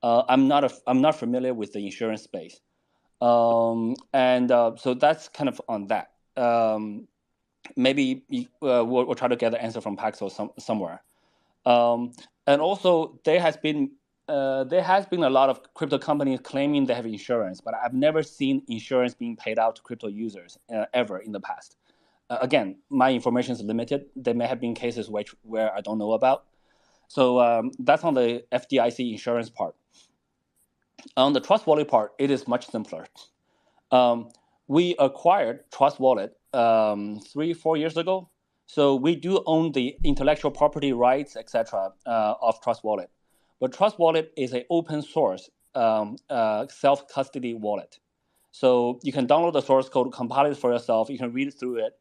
[0.02, 2.60] Uh, I'm not a, I'm not familiar with the insurance space,
[3.20, 6.12] um, and uh, so that's kind of on that.
[6.36, 7.06] Um,
[7.76, 8.24] maybe
[8.62, 11.02] uh, we'll, we'll try to get the answer from Paxos some, somewhere.
[11.66, 12.12] Um,
[12.46, 13.90] and also, there has been
[14.28, 17.94] uh, there has been a lot of crypto companies claiming they have insurance, but I've
[17.94, 21.76] never seen insurance being paid out to crypto users uh, ever in the past.
[22.28, 24.06] Uh, again, my information is limited.
[24.14, 26.44] There may have been cases which where I don't know about.
[27.10, 29.74] So um, that's on the FDIC insurance part.
[31.16, 33.04] On the Trust Wallet part, it is much simpler.
[33.90, 34.28] Um,
[34.68, 38.30] we acquired Trust Wallet um, three, four years ago.
[38.66, 43.10] So we do own the intellectual property rights, etc., uh, of Trust Wallet.
[43.58, 47.98] But Trust Wallet is an open source um, uh, self custody wallet.
[48.52, 51.10] So you can download the source code, compile it for yourself.
[51.10, 51.98] You can read through it.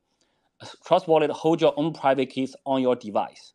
[0.85, 3.53] Trust Wallet holds your own private keys on your device.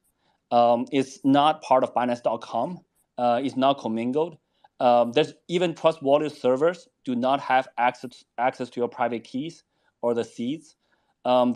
[0.54, 2.78] Um, it's not part of Binance.com.
[3.18, 4.38] Uh, it's not commingled.
[4.78, 9.64] Um, there's even Trust Wallet servers do not have access access to your private keys
[10.00, 10.76] or the seeds.
[11.24, 11.54] Um,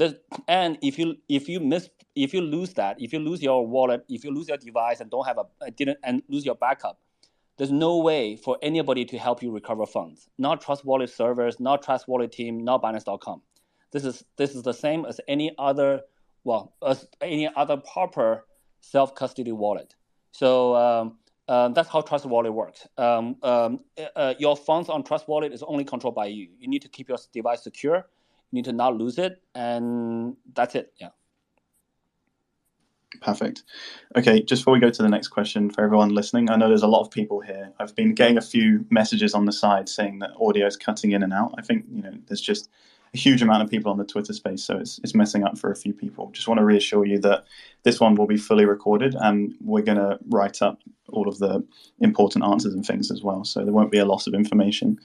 [0.48, 4.04] and if you if you miss if you lose that if you lose your wallet
[4.08, 6.98] if you lose your device and don't have a didn't and lose your backup,
[7.56, 10.28] there's no way for anybody to help you recover funds.
[10.38, 13.42] Not Trust Wallet servers, not Trust Wallet team, not Binance.com.
[13.92, 16.00] This is this is the same as any other
[16.42, 18.44] well as any other proper
[18.80, 19.94] self custody wallet.
[20.32, 22.86] So um, uh, that's how Trust Wallet works.
[22.98, 23.80] Um, um,
[24.14, 26.48] uh, your funds on Trust Wallet is only controlled by you.
[26.58, 27.96] You need to keep your device secure.
[27.96, 30.92] You need to not lose it, and that's it.
[30.98, 31.08] Yeah.
[33.22, 33.64] Perfect.
[34.16, 36.82] Okay, just before we go to the next question, for everyone listening, I know there's
[36.82, 37.72] a lot of people here.
[37.80, 41.22] I've been getting a few messages on the side saying that audio is cutting in
[41.22, 41.54] and out.
[41.56, 42.68] I think you know there's just
[43.14, 45.70] a huge amount of people on the Twitter space, so it's it's messing up for
[45.70, 46.30] a few people.
[46.32, 47.44] Just want to reassure you that
[47.82, 51.64] this one will be fully recorded, and we're going to write up all of the
[52.00, 54.98] important answers and things as well, so there won't be a loss of information.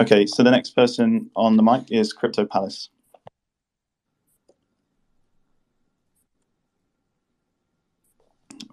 [0.00, 2.90] Okay, so the next person on the mic is Crypto Palace.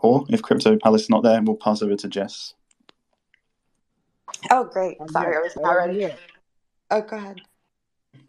[0.01, 2.55] Or if Crypto Palace is not there, we'll pass over to Jess.
[4.51, 4.97] Oh, great.
[4.99, 5.39] I'm Sorry, here.
[5.39, 6.13] I was not ready.
[6.91, 7.41] Oh, go ahead.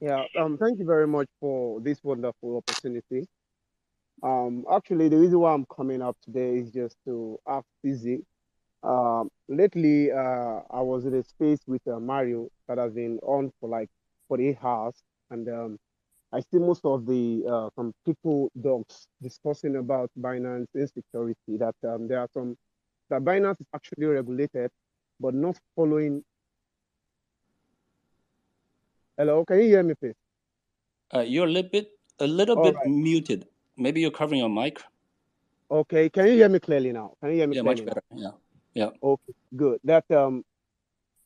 [0.05, 3.27] Yeah, um, thank you very much for this wonderful opportunity.
[4.23, 8.19] Um, actually, the reason why I'm coming up today is just to ask CZ.
[8.83, 13.51] Um, lately, uh, I was in a space with uh, Mario that has been on
[13.59, 13.89] for like
[14.29, 14.95] 48 hours,
[15.31, 15.79] and um,
[16.35, 21.57] I see most of the uh, some people docs discussing about Binance insecurity.
[21.59, 22.57] That um, there are some
[23.09, 24.71] that Binance is actually regulated,
[25.19, 26.23] but not following.
[29.17, 30.15] Hello, can you hear me, please?
[31.15, 31.89] Uh, you're a little bit
[32.21, 32.89] a little All bit right.
[32.89, 33.47] muted.
[33.77, 34.83] Maybe you're covering your mic.
[35.71, 37.15] Okay, can you hear me clearly now?
[37.21, 37.95] Can you hear me Yeah, clearly much now?
[37.95, 38.03] better.
[38.15, 38.31] Yeah,
[38.75, 38.91] yeah.
[39.03, 39.81] Okay, good.
[39.85, 40.45] That um,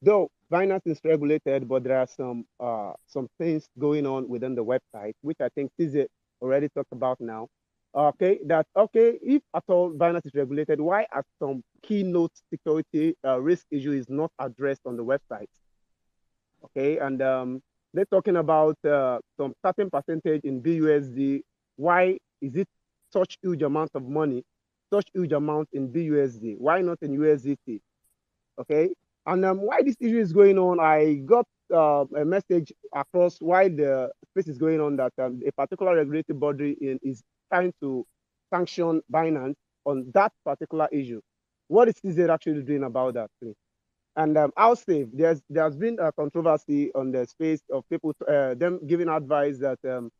[0.02, 4.64] though Binance is regulated, but there are some uh some things going on within the
[4.64, 6.06] website, which I think CZ
[6.40, 7.48] already talked about now.
[7.94, 9.18] Okay, that okay.
[9.22, 14.08] If at all Binance is regulated, why are some keynote security uh, risk issue is
[14.08, 15.48] not addressed on the website?
[16.64, 17.62] Okay, and um,
[17.94, 21.40] they're talking about uh, some certain percentage in BUSD.
[21.76, 22.68] Why is it
[23.10, 24.44] such huge amount of money,
[24.92, 26.56] such huge amount in BUSD?
[26.58, 27.80] Why not in USDT?
[28.60, 28.90] Okay,
[29.26, 33.68] and um, why this issue is going on, I got uh, a message across why
[33.68, 37.22] the space is going on that um, a particular regulatory body in, is
[37.52, 38.06] trying to
[38.52, 41.20] sanction Binance on that particular issue.
[41.68, 43.54] What is CZ actually doing about that, please?
[44.18, 44.52] And um,
[45.14, 49.78] there's there's been a controversy on the space of people uh, them giving advice that
[49.88, 50.10] um,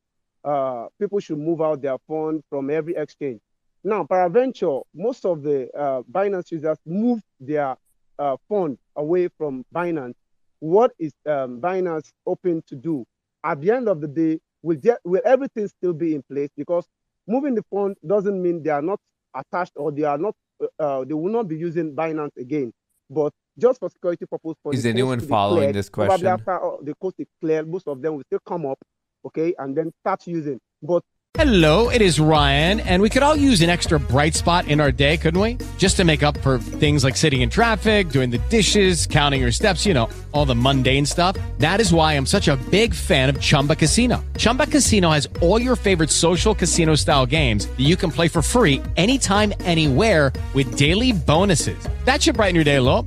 [0.45, 3.41] uh, people should move out their fund from every exchange.
[3.83, 7.77] Now, Paraventure, most of the uh, Binance users move their
[8.21, 10.15] uh, fund away from Binance.
[10.61, 13.05] What is um, Binance open to do?
[13.43, 16.51] At the end of the day, will, there, will everything still be in place?
[16.57, 16.87] Because
[17.27, 19.01] moving the fund doesn't mean they are not
[19.35, 20.37] attached or they are not
[20.79, 22.73] uh, they will not be using Binance again.
[23.11, 26.27] But just for security purpose, for Is the anyone following cleared, this Probably question?
[26.29, 28.79] after uh, the codes is cleared, most of them will still come up,
[29.27, 30.61] okay, and then start using.
[30.83, 31.03] But
[31.35, 34.91] Hello, it is Ryan, and we could all use an extra bright spot in our
[34.91, 35.57] day, couldn't we?
[35.77, 39.53] Just to make up for things like sitting in traffic, doing the dishes, counting your
[39.53, 41.37] steps, you know, all the mundane stuff.
[41.59, 44.25] That is why I'm such a big fan of Chumba Casino.
[44.37, 48.43] Chumba Casino has all your favorite social casino style games that you can play for
[48.43, 51.89] free anytime, anywhere with daily bonuses.
[52.05, 53.07] That should brighten your day a little.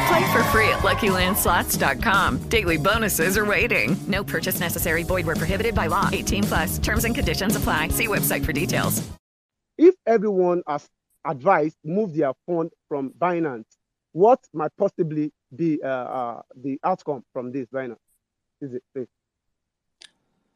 [0.11, 2.49] Play for free at LuckyLandSlots.com.
[2.49, 3.95] Daily bonuses are waiting.
[4.07, 5.03] No purchase necessary.
[5.03, 6.09] Void where prohibited by law.
[6.11, 6.79] 18 plus.
[6.79, 7.87] Terms and conditions apply.
[7.89, 9.01] See website for details.
[9.77, 10.89] if everyone has
[11.25, 13.63] advised move their fund from Binance,
[14.11, 17.95] what might possibly be uh, uh, the outcome from this Binance?
[18.59, 19.07] Is it please?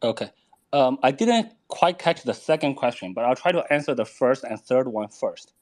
[0.03, 0.29] Okay.
[0.73, 4.43] Um, I didn't quite catch the second question, but I'll try to answer the first
[4.43, 5.53] and third one first.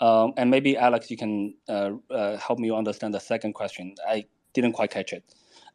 [0.00, 3.94] Um, and maybe Alex, you can uh, uh, help me understand the second question.
[4.08, 5.24] I didn't quite catch it.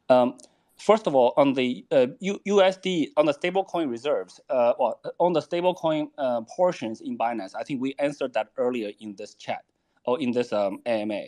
[0.08, 0.38] Um,
[0.78, 5.32] first of all, on the uh, U- USD on the stablecoin reserves, uh, well, on
[5.32, 9.64] the stablecoin uh, portions in Binance, I think we answered that earlier in this chat
[10.06, 11.22] or in this um, AMA.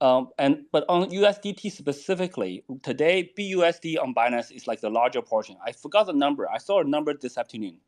[0.00, 5.56] Um, and but on USDT specifically, today BUSD on Binance is like the larger portion.
[5.64, 6.48] I forgot the number.
[6.50, 7.78] I saw a number this afternoon.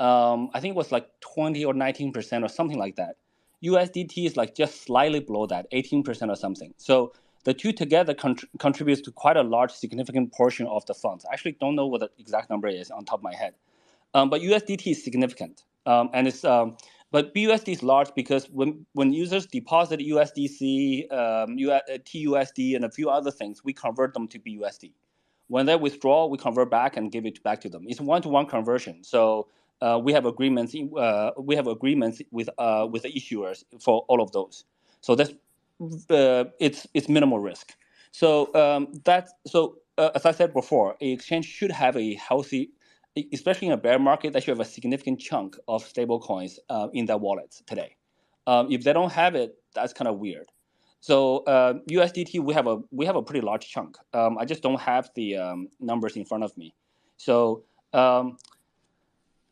[0.00, 3.16] Um, I think it was like 20 or 19 percent or something like that.
[3.64, 6.74] USDT is like just slightly below that, 18 percent or something.
[6.76, 7.12] So
[7.44, 11.24] the two together contr- contributes to quite a large, significant portion of the funds.
[11.28, 13.54] I actually don't know what the exact number is on top of my head,
[14.14, 15.64] um, but USDT is significant.
[15.86, 16.76] Um, and it's um,
[17.10, 22.90] but BUSD is large because when when users deposit USDC, um, uh, TUSD, and a
[22.90, 24.92] few other things, we convert them to BUSD.
[25.46, 27.84] When they withdraw, we convert back and give it back to them.
[27.86, 29.02] It's one to one conversion.
[29.02, 29.48] So
[29.80, 30.74] uh, we have agreements.
[30.74, 34.64] Uh, we have agreements with uh, with the issuers for all of those.
[35.00, 35.32] So that's
[36.10, 37.76] uh, it's it's minimal risk.
[38.10, 42.70] So um, that so uh, as I said before, a exchange should have a healthy,
[43.32, 46.88] especially in a bear market, they should have a significant chunk of stable coins uh,
[46.92, 47.96] in their wallets today.
[48.46, 50.46] Um, if they don't have it, that's kind of weird.
[51.00, 53.96] So USDT, we have a we have a pretty large chunk.
[54.12, 56.74] Um, I just don't have the um, numbers in front of me.
[57.18, 57.62] So
[57.92, 58.36] um,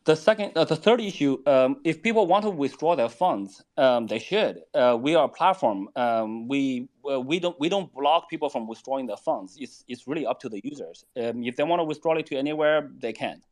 [0.07, 4.07] the second, uh, the third issue, um, if people want to withdraw their funds, um,
[4.07, 4.63] they should.
[4.73, 5.89] Uh, we are a platform.
[5.97, 9.57] Um, we uh, we don't we don't block people from withdrawing their funds.
[9.59, 11.05] It's it's really up to the users.
[11.17, 13.43] Um, if they want to withdraw it to anywhere, they can.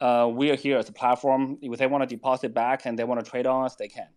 [0.00, 1.58] Uh, we are here as a platform.
[1.62, 4.08] If they want to deposit back and they want to trade on us, they can.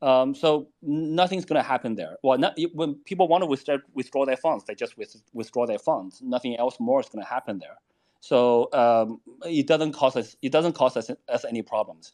[0.00, 2.16] Um, so nothing's going to happen there.
[2.22, 5.78] Well, not, when people want to withdraw, withdraw their funds, they just with, withdraw their
[5.78, 6.20] funds.
[6.22, 7.78] Nothing else more is going to happen there.
[8.20, 12.12] So um, it doesn't cause us it doesn't cause us, us any problems.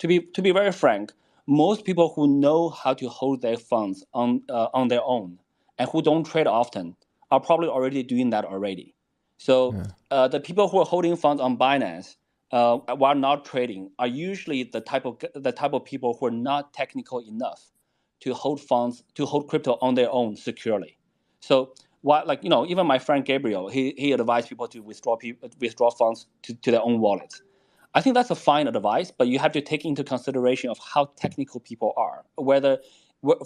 [0.00, 1.12] To be to be very frank,
[1.46, 5.38] most people who know how to hold their funds on uh, on their own
[5.78, 6.96] and who don't trade often
[7.30, 8.94] are probably already doing that already.
[9.38, 9.86] So yeah.
[10.10, 12.16] uh, the people who are holding funds on Binance
[12.52, 16.30] uh, while not trading are usually the type of the type of people who are
[16.30, 17.72] not technical enough
[18.20, 20.96] to hold funds to hold crypto on their own securely.
[21.40, 25.16] So like you know even my friend Gabriel he, he advised people to withdraw
[25.58, 27.42] withdraw funds to, to their own wallets.
[27.94, 31.10] I think that's a fine advice, but you have to take into consideration of how
[31.16, 32.24] technical people are.
[32.36, 32.78] Whether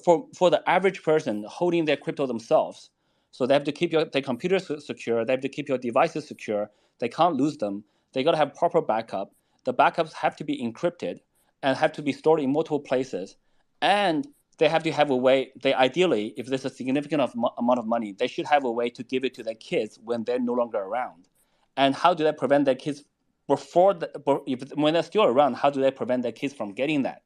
[0.05, 2.90] for for the average person holding their crypto themselves,
[3.31, 6.27] so they have to keep your, their computers secure, they have to keep your devices
[6.27, 6.71] secure.
[6.99, 7.85] They can't lose them.
[8.12, 9.33] They got to have proper backup.
[9.64, 11.18] The backups have to be encrypted
[11.62, 13.37] and have to be stored in multiple places,
[13.83, 14.27] and
[14.59, 15.53] they have to have a way.
[15.62, 18.90] They ideally, if there's a significant of, amount of money, they should have a way
[18.90, 21.29] to give it to their kids when they're no longer around.
[21.77, 23.05] And how do they prevent their kids
[23.47, 24.11] before the,
[24.47, 25.55] if, when they're still around?
[25.55, 27.23] How do they prevent their kids from getting that?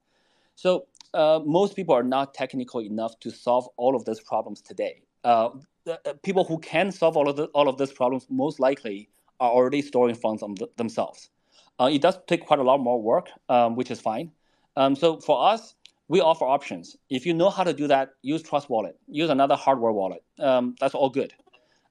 [0.55, 5.03] So uh, most people are not technical enough to solve all of those problems today.
[5.25, 5.51] Uh,
[5.85, 9.09] the, uh, people who can solve all of the, all of those problems most likely
[9.41, 11.31] are already storing funds on themselves.
[11.81, 14.31] Uh, it does take quite a lot more work, um, which is fine.
[14.77, 15.75] Um, so for us,
[16.13, 16.95] we offer options.
[17.09, 20.23] If you know how to do that, use Trust Wallet, use another hardware wallet.
[20.39, 21.33] Um, that's all good.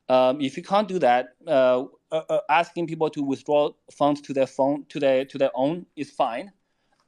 [0.10, 4.32] Um, if you can't do that, uh, uh, uh, asking people to withdraw funds to
[4.32, 6.52] their phone to their to their own is fine.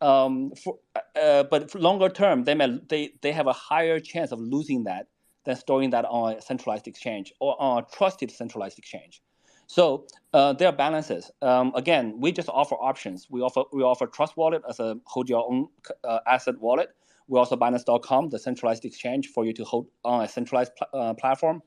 [0.02, 0.80] Um, for,
[1.22, 4.84] uh, but for longer term, they may they, they have a higher chance of losing
[4.86, 5.06] that
[5.46, 9.22] than storing that on a centralized exchange or on a trusted centralized exchange.
[9.68, 11.32] So uh, there are balances.
[11.44, 13.28] Um, again, we just offer options.
[13.30, 15.68] We offer we offer Trust Wallet as a hold your own
[16.04, 16.90] uh, asset wallet.
[17.28, 21.14] We also Binance.com, the centralized exchange for you to hold on a centralized pl- uh,
[21.14, 21.62] platform.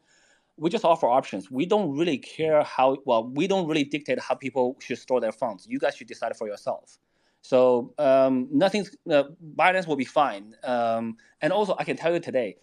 [0.59, 1.51] We just offer options.
[1.51, 5.33] We don't really care how, well, we don't really dictate how people should store their
[5.33, 5.66] funds.
[5.69, 6.99] You guys should decide for yourself.
[7.42, 10.55] So um, nothing's, uh, Binance will be fine.
[10.64, 12.57] Um, and also, I can tell you today,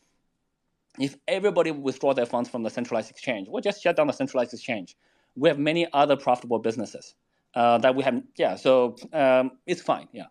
[0.99, 4.53] if everybody withdraw their funds from the centralized exchange, we'll just shut down the centralized
[4.53, 4.95] exchange.
[5.36, 7.15] We have many other profitable businesses
[7.56, 8.21] uh, that we have.
[8.38, 10.08] Yeah, so um, it's fine.
[10.12, 10.25] Yeah.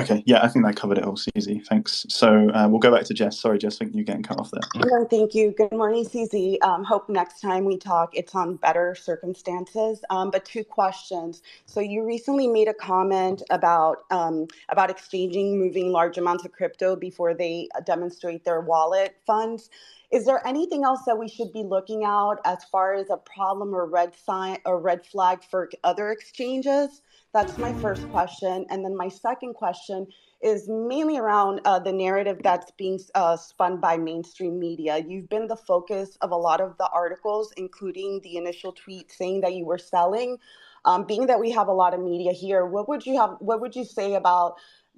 [0.00, 1.66] Okay, yeah, I think that covered it all, CZ.
[1.66, 2.06] Thanks.
[2.08, 3.38] So uh, we'll go back to Jess.
[3.38, 4.62] Sorry, Jess, I think you're getting cut off there.
[4.86, 5.50] No, thank you.
[5.50, 6.62] Good morning, CZ.
[6.62, 10.02] Um, hope next time we talk, it's on better circumstances.
[10.08, 11.42] Um, but two questions.
[11.66, 16.96] So you recently made a comment about um, about exchanging, moving large amounts of crypto
[16.96, 19.68] before they demonstrate their wallet funds.
[20.12, 23.74] Is there anything else that we should be looking out as far as a problem
[23.74, 27.00] or red sign or red flag for other exchanges?
[27.32, 28.66] That's my first question.
[28.68, 30.06] And then my second question
[30.42, 34.98] is mainly around uh, the narrative that's being uh, spun by mainstream media.
[34.98, 39.40] You've been the focus of a lot of the articles, including the initial tweet saying
[39.40, 40.36] that you were selling.
[40.84, 43.36] Um, being that we have a lot of media here, what would you have?
[43.38, 44.56] What would you say about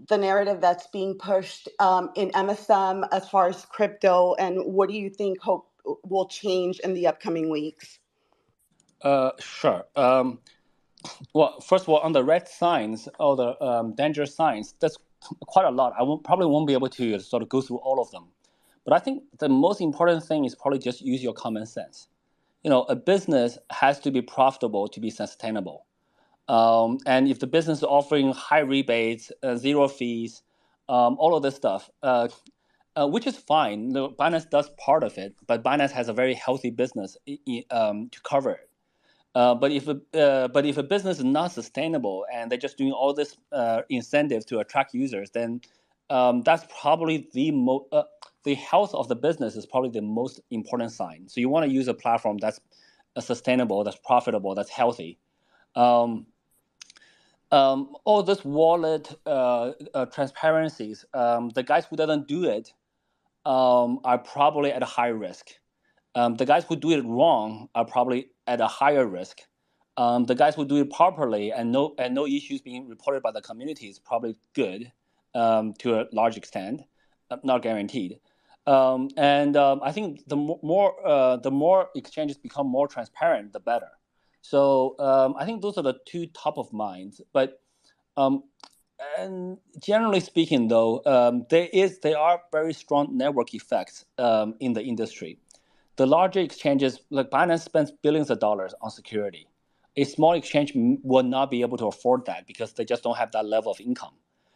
[0.09, 4.97] the narrative that's being pushed um, in MSM as far as crypto, and what do
[4.97, 5.69] you think hope
[6.05, 7.99] will change in the upcoming weeks?
[9.03, 9.85] Uh, sure.
[9.97, 10.41] Um,
[11.35, 14.97] well, first of all, on the red signs or the um, danger signs, that's
[15.47, 15.93] quite a lot.
[15.99, 18.29] I won't, probably won't be able to sort of go through all of them.
[18.85, 22.09] But I think the most important thing is probably just use your common sense.
[22.63, 25.85] You know, a business has to be profitable to be sustainable.
[26.49, 30.43] Um, and if the business is offering high rebates, uh, zero fees,
[30.89, 32.29] um, all of this stuff, uh,
[32.97, 33.91] uh, which is fine.
[33.91, 37.17] The, Binance does part of it, but Binance has a very healthy business
[37.71, 38.71] um, to cover it.
[39.35, 42.79] Uh, but if a, uh, but if a business is not sustainable and they're just
[42.79, 45.61] doing all this uh, incentives to attract users, then
[46.11, 48.05] um, that's probably the mo- uh,
[48.45, 51.29] the health of the business is probably the most important sign.
[51.29, 52.61] So you want to use a platform that's
[53.19, 55.19] sustainable, that's profitable, that's healthy.
[55.75, 56.27] Um,
[57.55, 62.73] um, all this wallet uh, uh, transparencies, um, the guys who doesn't do it
[63.47, 65.53] um, are probably at a high risk.
[66.17, 69.43] Um, the guys who do it wrong are probably at a higher risk.
[69.97, 73.31] Um, the guys who do it properly and no and no issues being reported by
[73.31, 74.91] the community is probably good
[75.37, 76.83] um, to a large extent,
[77.31, 78.19] uh, not guaranteed.
[78.67, 83.91] And I think the more uh, the more exchanges become more transparent, the better.
[84.45, 87.23] So um, I think those are the two top of minds.
[87.33, 87.63] But
[88.19, 88.45] um,
[89.19, 94.75] and generally speaking, though, um, there is there are very strong network effects um, in
[94.75, 95.39] the industry.
[95.97, 99.49] The larger exchanges, like Binance, spends billions of dollars on security.
[99.97, 103.33] A small exchange will not be able to afford that because they just don't have
[103.33, 104.13] that level of income.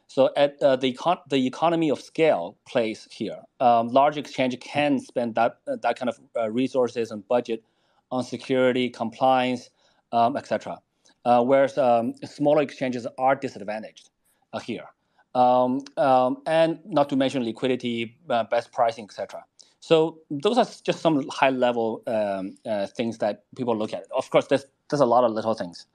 [0.07, 3.41] So at uh, the econ- the economy of scale plays here.
[3.59, 7.64] Um, large exchange can spend that uh, that kind of uh, resources and budget
[8.11, 9.70] on security, compliance,
[10.12, 10.78] um, etc.
[11.24, 14.11] Uh, whereas um, smaller exchanges are disadvantaged
[14.52, 14.84] uh, here,
[15.34, 19.44] um, um, and not to mention liquidity, uh, best pricing, etc.
[19.80, 22.56] So those are just some high level um,
[22.96, 24.04] things that people look at.
[24.16, 25.86] Of course, there's there's a lot of little things.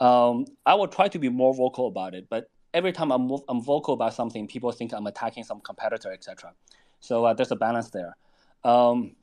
[0.00, 3.62] Um, I will try to be more vocal about it, but every time I'm, I'm
[3.62, 6.52] vocal about something, people think I'm attacking some competitor, etc.
[7.00, 8.16] So uh, there's a balance there.
[8.64, 9.14] Um,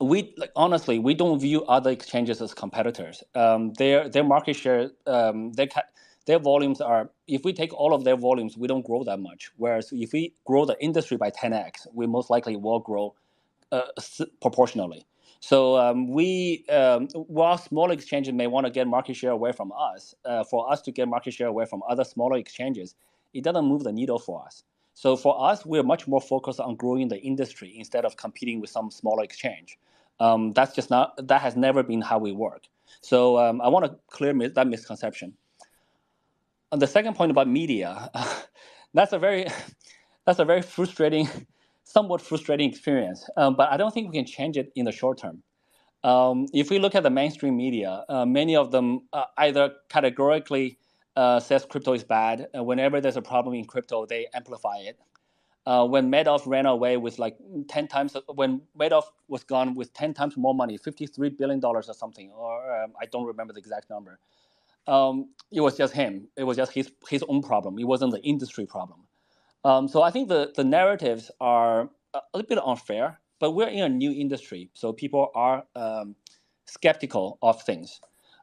[0.00, 3.22] we like honestly, we don't view other exchanges as competitors.
[3.34, 5.68] Um, their their market share, um, their
[6.26, 7.10] their volumes are.
[7.28, 9.50] If we take all of their volumes, we don't grow that much.
[9.56, 13.14] Whereas if we grow the industry by 10x, we most likely will grow
[13.72, 13.82] uh,
[14.40, 15.06] proportionally.
[15.40, 19.72] So um, we, um, while small exchanges may want to get market share away from
[19.72, 22.94] us, uh, for us to get market share away from other smaller exchanges,
[23.32, 24.64] it doesn't move the needle for us.
[24.94, 28.70] So for us, we're much more focused on growing the industry instead of competing with
[28.70, 29.78] some smaller exchange.
[30.18, 32.64] Um, that's just not that has never been how we work.
[33.00, 35.34] So um, I want to clear that misconception.
[36.72, 38.10] And the second point about media,
[38.94, 39.46] that's a very
[40.26, 41.28] that's a very frustrating
[41.84, 45.18] somewhat frustrating experience, um, but I don't think we can change it in the short
[45.18, 45.42] term.
[46.04, 50.78] Um, if we look at the mainstream media, uh, many of them uh, either categorically
[51.20, 52.48] uh, says crypto is bad.
[52.54, 54.98] whenever there's a problem in crypto, they amplify it.
[55.66, 57.36] Uh, when Madoff ran away with like
[57.68, 62.32] 10 times, when Madoff was gone with 10 times more money, $53 billion or something,
[62.32, 64.18] or um, I don't remember the exact number,
[64.86, 66.28] um, it was just him.
[66.38, 67.78] It was just his, his own problem.
[67.78, 69.00] It wasn't the industry problem.
[69.62, 73.82] Um, so I think the, the narratives are a little bit unfair, but we're in
[73.82, 76.16] a new industry, so people are um,
[76.64, 78.00] skeptical of things.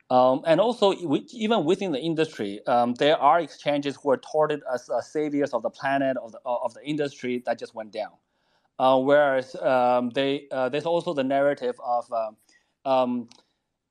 [0.09, 0.93] Um, and also,
[1.31, 5.63] even within the industry, um, there are exchanges who are touted as uh, saviors of
[5.63, 8.11] the planet, of the, of the industry that just went down.
[8.79, 12.37] Uh, whereas um, they, uh, there's also the narrative of um,
[12.85, 13.29] um,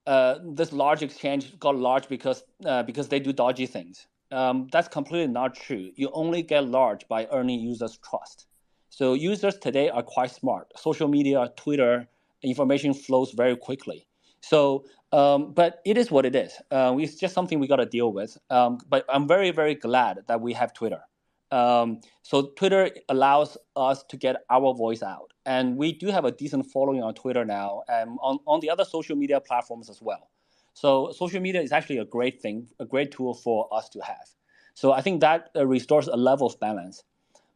[0.06, 4.88] uh, this large exchange got large because, uh, because they do dodgy things um, that's
[4.88, 5.90] completely not true.
[5.94, 8.46] You only get large by earning users' trust.
[8.90, 10.72] So users today are quite smart.
[10.76, 12.08] Social media, Twitter,
[12.42, 14.06] information flows very quickly.
[14.40, 16.52] So, um, but it is what it is.
[16.70, 18.36] Uh, it's just something we got to deal with.
[18.50, 21.00] Um, but I'm very, very glad that we have Twitter.
[21.50, 26.32] Um, so Twitter allows us to get our voice out, and we do have a
[26.32, 30.28] decent following on Twitter now, and on, on the other social media platforms as well.
[30.74, 34.28] So social media is actually a great thing, a great tool for us to have.
[34.74, 37.04] So I think that uh, restores a level of balance.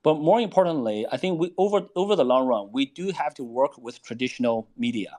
[0.02, 3.44] But more importantly, I think we over over the long run, we do have to
[3.44, 5.18] work with traditional media,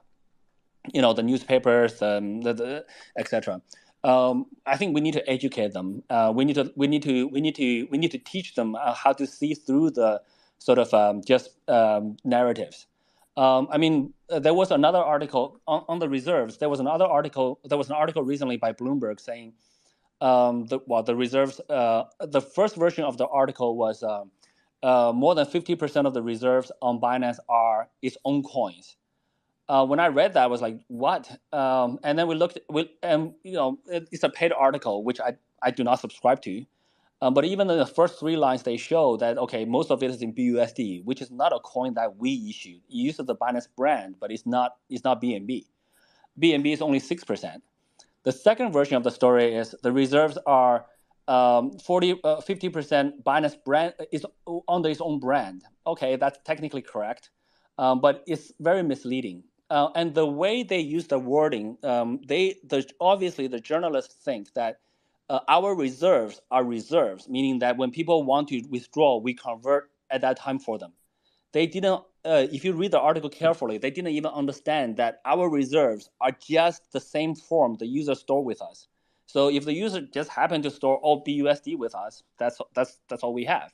[0.92, 2.84] you know, the newspapers, um, the, the
[3.18, 3.60] etc.
[4.04, 6.02] Um, I think we need to educate them.
[6.10, 8.74] Uh, we need to we need to we need to we need to teach them
[8.74, 10.20] uh, how to see through the
[10.58, 12.86] sort of um, just um, narratives.
[13.36, 16.58] Um, I mean, uh, there was another article on, on the reserves.
[16.58, 17.60] There was another article.
[17.64, 19.54] There was an article recently by Bloomberg saying,
[20.20, 21.60] um, the, well, the reserves.
[21.68, 24.24] Uh, the first version of the article was uh,
[24.82, 28.96] uh more than fifty percent of the reserves on Binance are its own coins.
[29.72, 32.58] Uh, when I read that, I was like, "What?" Um, and then we looked.
[32.68, 36.42] We, and you know, it, it's a paid article, which I I do not subscribe
[36.42, 36.66] to.
[37.22, 40.10] Um, but even in the first three lines, they show that okay, most of it
[40.10, 42.82] is in BUSD, which is not a coin that we issued.
[42.90, 45.64] It uses the Binance brand, but it's not it's not BNB.
[46.38, 47.62] BNB is only six percent.
[48.24, 50.84] The second version of the story is the reserves are
[51.28, 54.26] um, 40, uh, 50% Binance brand is
[54.68, 55.64] under its own brand.
[55.86, 57.30] Okay, that's technically correct,
[57.78, 59.44] um, but it's very misleading.
[59.72, 64.52] Uh, and the way they use the wording, um, they the obviously the journalists think
[64.52, 64.80] that
[65.30, 70.20] uh, our reserves are reserves, meaning that when people want to withdraw, we convert at
[70.20, 70.92] that time for them.
[71.52, 72.02] They didn't.
[72.22, 76.32] Uh, if you read the article carefully, they didn't even understand that our reserves are
[76.32, 78.88] just the same form the user store with us.
[79.24, 83.22] So if the user just happened to store all BUSD with us, that's that's that's
[83.22, 83.72] all we have.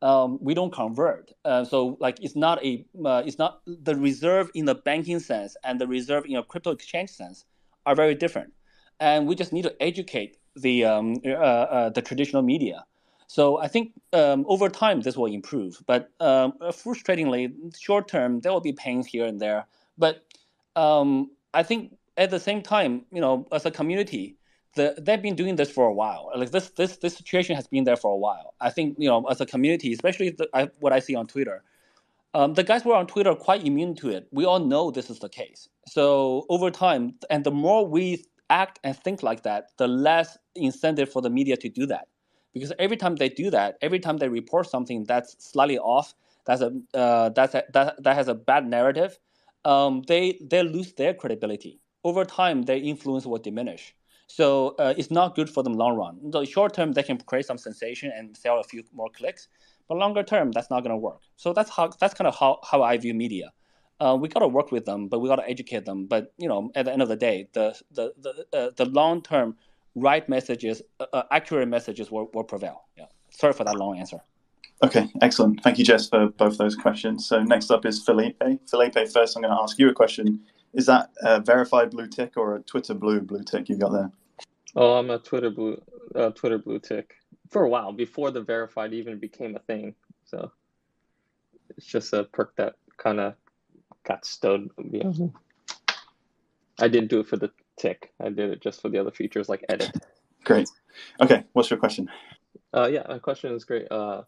[0.00, 1.32] Um, we don't convert.
[1.44, 5.56] Uh, so like it's not a uh, it's not the reserve in the banking sense
[5.64, 7.44] and the reserve in a crypto exchange sense
[7.84, 8.52] are very different,
[9.00, 12.84] and we just need to educate the um, uh, uh the traditional media.
[13.26, 18.52] So I think um, over time this will improve, but um, frustratingly, short term there
[18.52, 19.66] will be pains here and there.
[19.98, 20.24] But
[20.76, 24.37] um, I think at the same time, you know, as a community,
[24.74, 26.30] the, they've been doing this for a while.
[26.34, 28.54] Like this, this, this situation has been there for a while.
[28.60, 31.62] I think you know, as a community, especially the, I, what I see on Twitter,
[32.34, 34.28] um, the guys who are on Twitter are quite immune to it.
[34.30, 35.68] We all know this is the case.
[35.86, 41.10] So over time, and the more we act and think like that, the less incentive
[41.10, 42.08] for the media to do that.
[42.52, 46.14] Because every time they do that, every time they report something that's slightly off,
[46.44, 49.18] that's a uh, that's a, that that has a bad narrative,
[49.64, 51.78] um, they they lose their credibility.
[52.04, 53.94] Over time, their influence will diminish.
[54.28, 56.30] So uh, it's not good for them long run.
[56.30, 59.48] The short term, they can create some sensation and sell a few more clicks,
[59.88, 61.20] but longer term, that's not going to work.
[61.36, 63.52] So that's how that's kind of how, how I view media.
[64.00, 66.06] Uh, we got to work with them, but we got to educate them.
[66.06, 69.22] But you know, at the end of the day, the the the, uh, the long
[69.22, 69.56] term
[69.94, 72.84] right messages, uh, uh, accurate messages will, will prevail.
[72.96, 73.06] Yeah.
[73.30, 74.20] Sorry for that long answer.
[74.84, 75.62] Okay, excellent.
[75.62, 77.26] Thank you, Jess, for both those questions.
[77.26, 78.40] So next up is Felipe.
[78.70, 80.40] Felipe, first I'm going to ask you a question.
[80.74, 84.10] Is that a verified blue tick or a Twitter blue blue tick you got there?
[84.76, 85.80] Oh, I'm a Twitter blue,
[86.14, 87.14] uh, Twitter blue tick
[87.50, 89.94] for a while before the verified even became a thing.
[90.24, 90.52] So
[91.76, 93.34] it's just a perk that kind of
[94.04, 94.70] got stowed.
[94.78, 95.32] You know.
[96.78, 98.12] I didn't do it for the tick.
[98.20, 99.90] I did it just for the other features like edit.
[100.44, 100.68] Great.
[101.20, 102.08] Okay, what's your question?
[102.74, 103.90] Uh, yeah, my question is great.
[103.90, 104.22] Uh,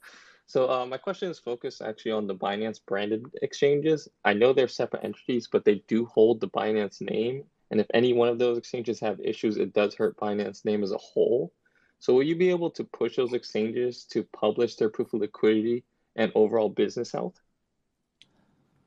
[0.50, 4.08] so uh, my question is focused actually on the Binance branded exchanges.
[4.24, 7.44] I know they're separate entities, but they do hold the Binance name.
[7.70, 10.90] And if any one of those exchanges have issues, it does hurt Binance name as
[10.90, 11.52] a whole.
[12.00, 15.84] So will you be able to push those exchanges to publish their proof of liquidity
[16.16, 17.40] and overall business health?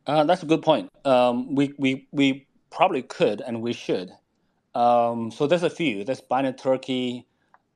[0.06, 0.90] Uh, that's a good point.
[1.06, 4.12] Um, we, we, we probably could and we should.
[4.76, 6.04] Um, so there's a few.
[6.04, 7.26] There's Binance Turkey.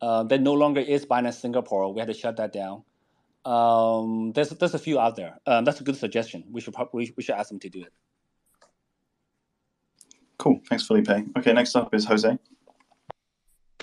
[0.01, 1.93] Uh, there no longer is Binance Singapore.
[1.93, 2.83] We had to shut that down.
[3.47, 5.39] Um, there's there's a few out there.
[5.45, 6.43] Um, that's a good suggestion.
[6.51, 7.93] We should probably we should ask them to do it.
[10.37, 10.59] Cool.
[10.69, 11.09] Thanks, Felipe.
[11.37, 12.37] Okay, next up is Jose.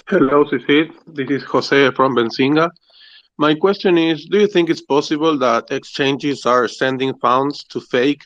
[0.06, 0.92] Hello, CZ.
[1.06, 2.70] This is Jose from Benzinga.
[3.38, 8.22] My question is Do you think it's possible that exchanges are sending funds to fake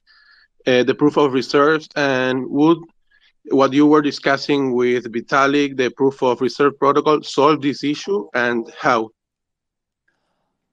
[0.67, 1.89] uh, the proof of reserves?
[1.95, 2.79] And would
[3.51, 8.69] what you were discussing with Vitalik, the proof of reserve protocol, solve this issue and
[8.77, 9.11] how?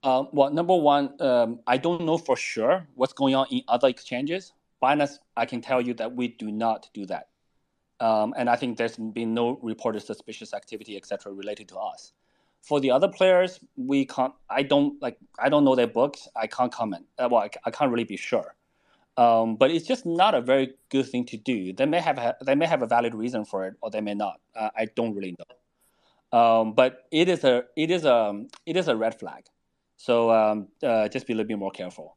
[0.06, 3.88] Um, well, number one, um, I don't know for sure what's going on in other
[3.88, 4.52] exchanges.
[4.80, 7.26] Binance, I can tell you that we do not do that.
[7.98, 12.12] Um, and I think there's been no reported suspicious activity, etc., related to us.
[12.62, 14.32] For the other players, we can't.
[14.48, 15.16] I don't like.
[15.40, 16.28] I don't know their books.
[16.36, 17.06] I can't comment.
[17.18, 18.54] Uh, well, I, I, can't really be sure.
[19.16, 21.72] Um, but it's just not a very good thing to do.
[21.72, 24.14] They may have a, they may have a valid reason for it, or they may
[24.14, 24.40] not.
[24.54, 26.38] Uh, I don't really know.
[26.38, 29.44] Um, but it is a it is a it is a red flag.
[29.96, 32.16] So um, uh, just be a little bit more careful.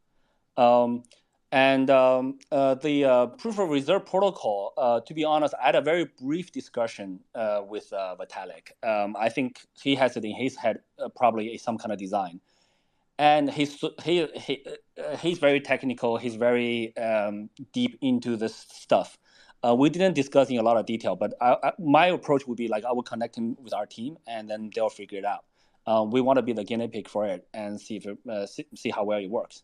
[0.58, 1.04] Um,
[1.52, 5.76] and um, uh, the uh, proof of reserve protocol, uh, to be honest, I had
[5.76, 8.72] a very brief discussion uh, with uh, Vitalik.
[8.88, 12.40] Um, I think he has it in his head, uh, probably some kind of design.
[13.18, 14.66] And he's, he, he,
[15.20, 19.18] he's very technical, he's very um, deep into this stuff.
[19.76, 22.68] we didn't discuss in a lot of detail, but I, I, my approach would be
[22.68, 25.46] like I would connect him with our team and then they'll figure it out.
[25.88, 28.46] Uh, we want to be the guinea pig for it and see, if it, uh,
[28.46, 29.64] see, see how well it works.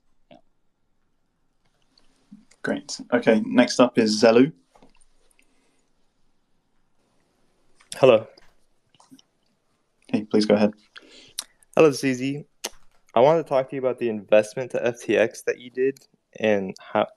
[2.63, 2.99] Great.
[3.13, 4.51] Okay, next up is Zelu.
[7.97, 8.27] Hello.
[10.07, 10.73] Hey, please go ahead.
[11.75, 12.43] Hello, CZ.
[13.13, 15.99] I wanted to talk to you about the investment to FTX that you did
[16.39, 17.07] and how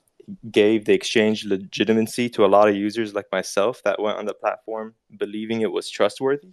[0.51, 4.35] gave the exchange legitimacy to a lot of users like myself that went on the
[4.35, 6.53] platform believing it was trustworthy.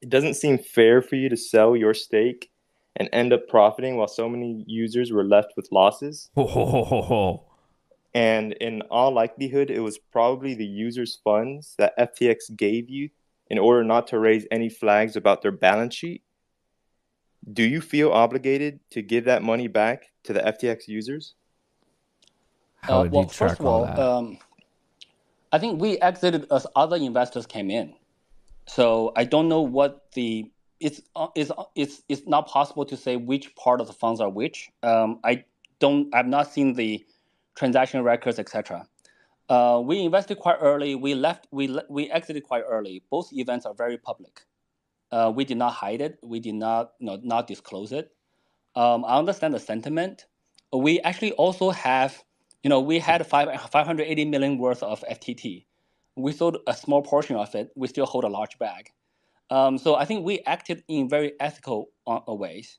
[0.00, 2.50] It doesn't seem fair for you to sell your stake
[2.96, 6.30] and end up profiting while so many users were left with losses.
[6.34, 7.44] Ho, ho, ho,
[8.14, 13.10] and in all likelihood, it was probably the users' funds that FTX gave you
[13.48, 16.22] in order not to raise any flags about their balance sheet.
[17.52, 21.34] Do you feel obligated to give that money back to the FTX users?
[22.82, 23.98] How uh, would well, you track first of all, all that?
[23.98, 24.38] um,
[25.52, 27.94] I think we exited as other investors came in.
[28.74, 30.48] So I don't know what the
[30.78, 34.20] it's uh, it's uh, it's it's not possible to say which part of the funds
[34.20, 34.70] are which.
[34.84, 35.44] Um, I
[35.80, 36.14] don't.
[36.14, 37.04] I've not seen the
[37.56, 38.86] transaction records, etc.
[39.48, 40.94] Uh, we invested quite early.
[40.94, 41.48] We left.
[41.50, 43.02] We we exited quite early.
[43.10, 44.42] Both events are very public.
[45.10, 46.20] Uh, we did not hide it.
[46.22, 48.12] We did not you know, not disclose it.
[48.76, 50.26] Um, I understand the sentiment.
[50.72, 52.22] We actually also have,
[52.62, 55.64] you know, we had five, 580 million worth of FTT.
[56.16, 57.70] We sold a small portion of it.
[57.76, 58.90] We still hold a large bag.
[59.50, 62.78] Um, so I think we acted in very ethical uh, ways.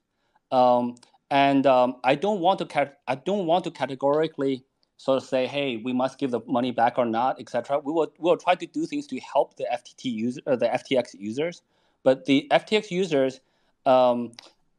[0.52, 0.96] Um,
[1.30, 4.66] and um, I don't want to I don't want to categorically
[4.98, 7.80] sort of say, hey, we must give the money back or not, etc.
[7.80, 10.68] We will we will try to do things to help the FTT user, uh, the
[10.68, 11.64] FTX users,
[12.04, 13.40] but the FTX users
[13.86, 14.32] um,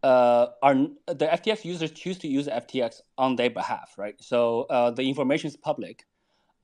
[0.03, 0.75] uh, are
[1.07, 4.15] the FTX users choose to use FTX on their behalf, right?
[4.21, 6.07] So uh, the information is public.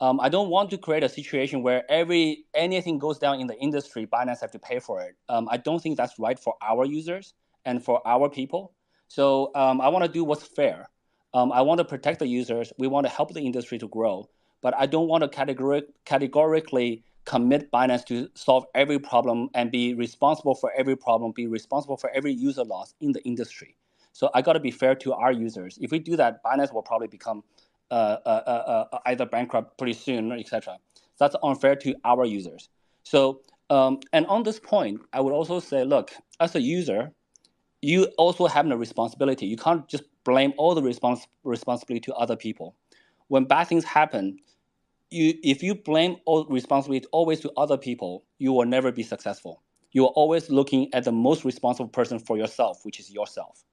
[0.00, 3.58] Um, I don't want to create a situation where every anything goes down in the
[3.58, 5.16] industry, Binance have to pay for it.
[5.28, 7.34] Um, I don't think that's right for our users
[7.64, 8.72] and for our people.
[9.08, 10.88] So um, I want to do what's fair.
[11.34, 12.72] Um, I want to protect the users.
[12.78, 14.28] We want to help the industry to grow,
[14.62, 19.94] but I don't want to categoric, categorically commit Binance to solve every problem and be
[19.94, 23.76] responsible for every problem, be responsible for every user loss in the industry.
[24.12, 25.78] So I got to be fair to our users.
[25.80, 27.44] If we do that, Binance will probably become
[27.90, 30.76] Uh, uh, uh, either bankrupt pretty soon, etc.
[31.18, 32.68] That's unfair to our users.
[33.04, 37.12] So, um, and on this point, I would also say, look, as a user,
[37.80, 39.46] you also have a responsibility.
[39.46, 42.76] You can't just blame all the respons- responsibility to other people.
[43.28, 44.38] When bad things happen,
[45.10, 49.62] you if you blame all responsibility always to other people, you will never be successful.
[49.92, 53.64] You are always looking at the most responsible person for yourself, which is yourself,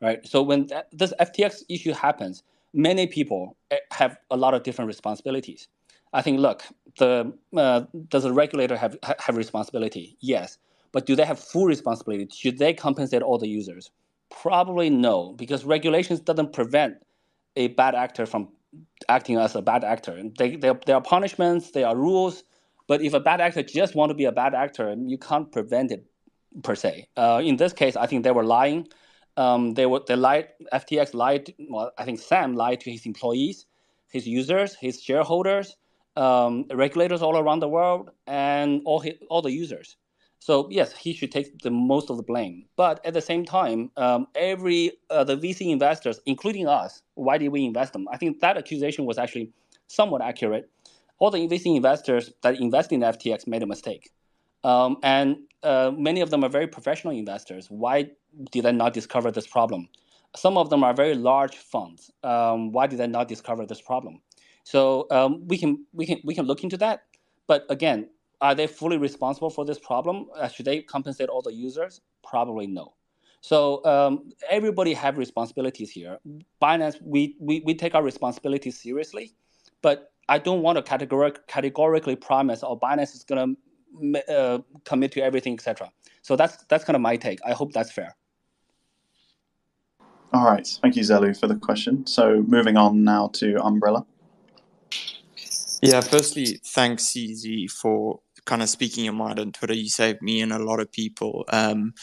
[0.00, 0.26] right?
[0.26, 2.42] So when that, this FTX issue happens,
[2.72, 5.68] many people eh, have a lot of different responsibilities.
[6.12, 6.62] I think, look,
[6.98, 10.16] the uh, does the regulator have have responsibility?
[10.20, 10.58] Yes,
[10.92, 12.28] but do they have full responsibility?
[12.34, 13.90] Should they compensate all the users?
[14.30, 16.96] Probably no, because regulations doesn't prevent
[17.56, 18.48] a bad actor from
[19.08, 20.22] acting as a bad actor.
[20.38, 22.44] They, they, there are punishments, there are rules,
[22.86, 25.92] but if a bad actor just want to be a bad actor, you can't prevent
[25.92, 26.04] it
[26.62, 27.08] per se.
[27.16, 28.88] Uh, in this case, I think they were lying.
[29.38, 30.48] Um, they were they lied.
[30.72, 31.54] FTX lied.
[31.70, 33.66] Well, I think Sam lied to his employees,
[34.10, 35.76] his users, his shareholders,
[36.16, 39.96] um, regulators all around the world, and all his, all the users.
[40.40, 42.64] So yes, he should take the most of the blame.
[42.74, 47.50] But at the same time, um, every uh, the VC investors, including us, why did
[47.50, 48.08] we invest them?
[48.12, 49.52] I think that accusation was actually
[49.86, 50.68] somewhat accurate.
[51.20, 54.10] All the VC investors that invest in FTX made a mistake,
[54.64, 57.68] um, and uh, many of them are very professional investors.
[57.70, 58.10] Why
[58.50, 59.88] did they not discover this problem?
[60.36, 62.10] Some of them are very large funds.
[62.22, 64.20] Um, why did they not discover this problem?
[64.64, 67.04] So um, we can we can we can look into that.
[67.46, 70.26] But again, are they fully responsible for this problem?
[70.36, 72.02] Uh, should they compensate all the users?
[72.22, 72.94] Probably no.
[73.40, 76.18] So um, everybody have responsibilities here.
[76.60, 79.32] Binance, we, we, we take our responsibilities seriously,
[79.80, 83.60] but I don't want to categoric, categorically promise, oh, Binance is going to
[84.28, 85.90] uh, commit to everything, etc.
[86.22, 87.38] So that's that's kind of my take.
[87.44, 88.16] I hope that's fair.
[90.32, 92.06] All right, thank you, Zelu, for the question.
[92.06, 94.04] So moving on now to Umbrella.
[95.80, 99.74] Yeah, firstly, thanks, CZ, for kind of speaking your mind on Twitter.
[99.74, 101.44] You saved me and a lot of people.
[101.50, 101.94] Um,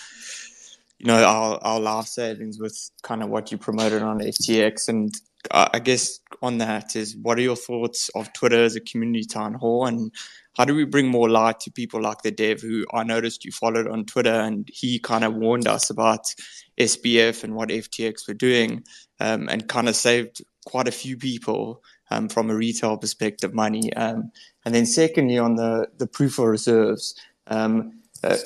[0.97, 4.87] you know, our, our life savings with kind of what you promoted on FTX.
[4.87, 5.13] And
[5.51, 9.53] I guess on that is what are your thoughts of Twitter as a community town
[9.53, 10.11] hall and
[10.57, 13.51] how do we bring more light to people like the dev who I noticed you
[13.51, 16.33] followed on Twitter and he kind of warned us about
[16.77, 18.83] SBF and what FTX were doing
[19.19, 23.93] um, and kind of saved quite a few people um, from a retail perspective money.
[23.93, 24.31] Um,
[24.63, 27.15] and then secondly, on the, the proof of reserves,
[27.47, 28.37] um, uh,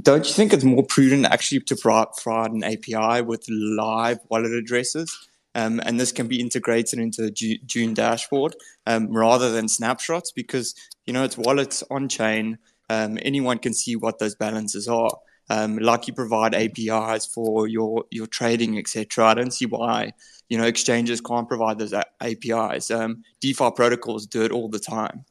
[0.00, 5.28] don't you think it's more prudent actually to provide an API with live wallet addresses?
[5.54, 10.74] Um, and this can be integrated into the Dune dashboard um, rather than snapshots because
[11.06, 12.58] you know it's wallets on chain.
[12.90, 15.10] Um, anyone can see what those balances are.
[15.50, 19.26] Um, like you provide APIs for your your trading, etc.
[19.26, 20.12] I don't see why
[20.48, 22.90] you know exchanges can't provide those APIs.
[22.90, 25.24] Um, DeFi protocols do it all the time.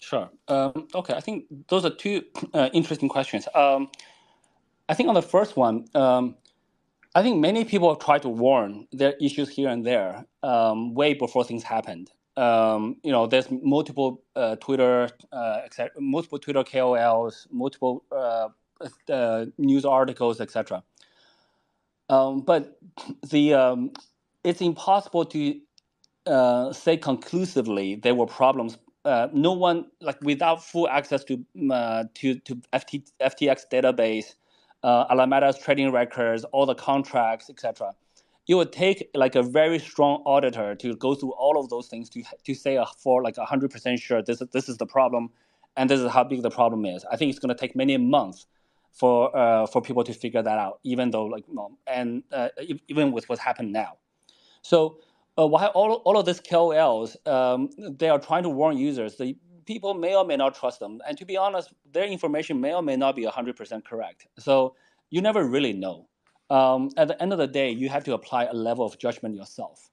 [0.00, 0.30] Sure.
[0.48, 2.22] Um, okay, I think those are two
[2.54, 3.46] uh, interesting questions.
[3.54, 3.90] Um,
[4.88, 6.36] I think on the first one, um,
[7.18, 11.14] I think many people have tried to warn their issues here and there um, way
[11.14, 12.12] before things happened.
[12.36, 15.62] Um, you know, there's multiple uh, Twitter, uh,
[15.98, 18.50] multiple Twitter KOLs, multiple uh,
[19.12, 20.84] uh, news articles, etc.
[22.08, 22.78] Um, but
[23.28, 23.90] the
[24.44, 25.60] it's impossible to
[26.26, 31.44] uh, say conclusively there were problems uh, no one like without full access to
[32.14, 34.34] to to FT, FTX database,
[34.82, 37.94] uh, Alameda's trading records, all the contracts, etc.
[38.46, 42.08] It would take like a very strong auditor to go through all of those things
[42.10, 45.30] to to say uh, for like hundred percent sure this is this is the problem,
[45.76, 47.04] and this is how big the problem is.
[47.10, 48.46] I think it's going to take many months
[48.92, 51.44] for uh, for people to figure that out, even though like
[51.86, 52.48] and uh,
[52.88, 53.98] even with what's happened now.
[54.62, 54.98] So
[55.38, 59.16] uh, while all, all of these KOLs, um, they are trying to warn users.
[59.16, 59.36] The
[59.68, 62.82] people may or may not trust them, and to be honest, their information may or
[62.82, 64.26] may not be hundred percent correct.
[64.38, 64.74] So
[65.10, 66.08] you never really know.
[66.50, 69.36] Um, at the end of the day, you have to apply a level of judgment
[69.36, 69.90] yourself.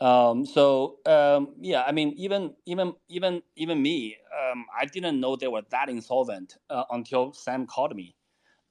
[0.00, 5.36] Um, so um, yeah, I mean, even even even even me, um, I didn't know
[5.36, 8.16] they were that insolvent uh, until Sam called me.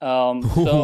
[0.02, 0.74] Um, so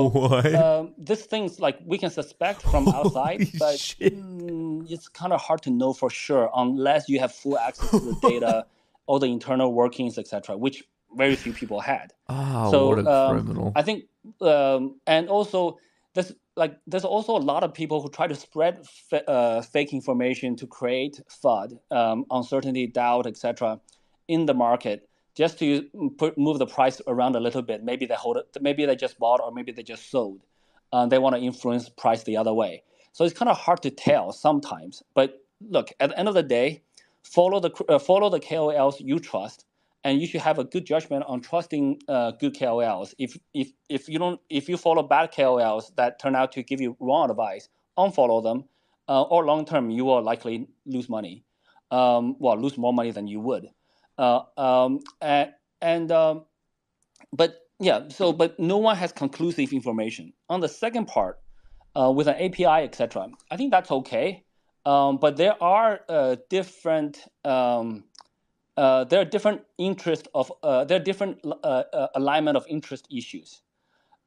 [0.64, 5.60] um, these things like we can suspect from outside, but mm, it's kind of hard
[5.62, 8.64] to know for sure unless you have full access to the data,
[9.08, 10.84] all the internal workings, etc., which
[11.16, 12.12] very few people had.
[12.28, 13.72] Ah, so what a um, criminal.
[13.74, 14.04] I think,
[14.40, 15.78] um, and also
[16.14, 19.92] there's like there's also a lot of people who try to spread fa- uh, fake
[19.92, 23.80] information to create FUD, um, uncertainty, doubt, etc.,
[24.28, 25.88] in the market just to
[26.18, 27.84] put, move the price around a little bit.
[27.84, 30.40] Maybe they hold it, maybe they just bought, or maybe they just sold.
[30.92, 32.82] Uh, they want to influence price the other way.
[33.12, 35.02] So it's kind of hard to tell sometimes.
[35.14, 36.82] But look, at the end of the day,
[37.24, 39.64] follow the uh, follow the KOLs you trust,
[40.04, 43.14] and you should have a good judgment on trusting uh, good KOLs.
[43.18, 46.80] If if if you don't if you follow bad KOLs that turn out to give
[46.80, 48.64] you wrong advice, unfollow them,
[49.08, 51.44] uh, or long term you will likely lose money.
[51.90, 53.68] Um, well, lose more money than you would.
[54.18, 56.44] Uh, um, and and um,
[57.32, 61.38] but yeah, so but no one has conclusive information on the second part
[61.98, 63.28] uh, with an API, etc.
[63.50, 64.44] I think that's okay,
[64.88, 67.26] um, but there are uh, different.
[67.44, 68.04] Um,
[68.78, 73.06] uh, there are different interest of uh, there are different uh, uh, alignment of interest
[73.10, 73.60] issues.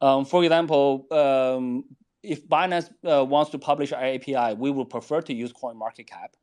[0.00, 1.84] Um, for example, um,
[2.22, 6.34] if Binance uh, wants to publish our API, we would prefer to use CoinMarketCap.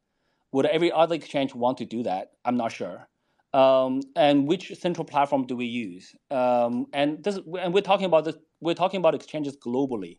[0.51, 2.31] Would every other exchange want to do that?
[2.43, 3.07] I'm not sure.
[3.53, 6.13] Um, and which central platform do we use?
[6.29, 8.35] Um, and this, and we're talking about this.
[8.59, 10.17] We're talking about exchanges globally,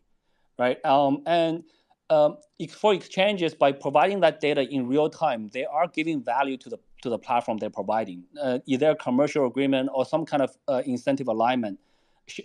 [0.57, 0.79] right?
[0.83, 1.63] And
[2.11, 2.37] um,
[2.69, 6.77] for exchanges, by providing that data in real time, they are giving value to the
[7.03, 10.83] to the platform they're providing, uh, either a commercial agreement or some kind of uh,
[10.85, 11.79] incentive alignment,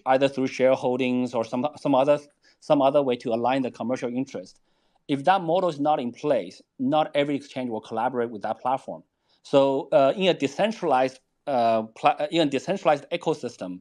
[0.07, 2.19] either through shareholdings or some some other
[2.61, 4.61] some other way to align the commercial interest.
[5.09, 9.03] If that model is not in place, not every exchange will collaborate with that platform.
[9.43, 11.83] So uh, in a decentralized uh,
[12.31, 13.81] in a decentralized ecosystem,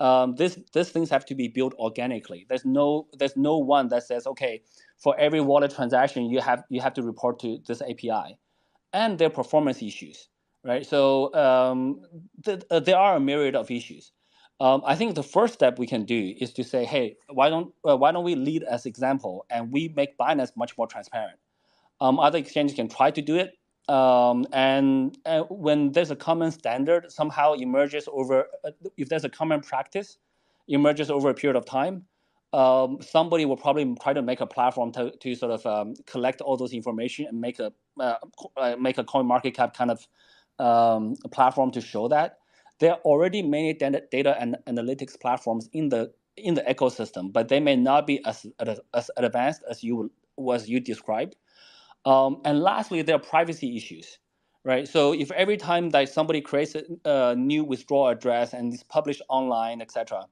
[0.00, 2.46] um, this these things have to be built organically.
[2.48, 4.62] There's no there's no one that says okay
[4.98, 8.38] for every wallet transaction you have you have to report to this API,
[8.92, 10.28] and their performance issues,
[10.64, 10.84] right?
[10.86, 12.02] So um,
[12.44, 14.12] th- uh, there are a myriad of issues.
[14.60, 17.74] Um, I think the first step we can do is to say, hey, why don't
[17.88, 21.38] uh, why don't we lead as example and we make Binance much more transparent.
[22.00, 23.54] Um, other exchanges can try to do it,
[23.88, 25.16] um, and,
[25.48, 30.18] when there's a common standard somehow emerges over uh, if there's a common practice
[30.68, 32.04] emerges over a period of time
[32.52, 36.40] um, somebody will probably try to make a platform to, to sort of um, collect
[36.40, 38.16] all those information and make a uh,
[38.56, 40.06] uh, make a CoinMarketCap kind of
[40.58, 42.38] um, platform to show that.
[42.78, 47.48] There are already many data, data and analytics platforms in the in the ecosystem but
[47.48, 51.36] they may not be as as, as advanced as you was you described
[52.06, 54.18] um, and lastly, there are privacy issues,
[54.64, 54.86] right?
[54.86, 59.22] So if every time that somebody creates a, a new withdrawal address and it's published
[59.28, 60.26] online, etc.,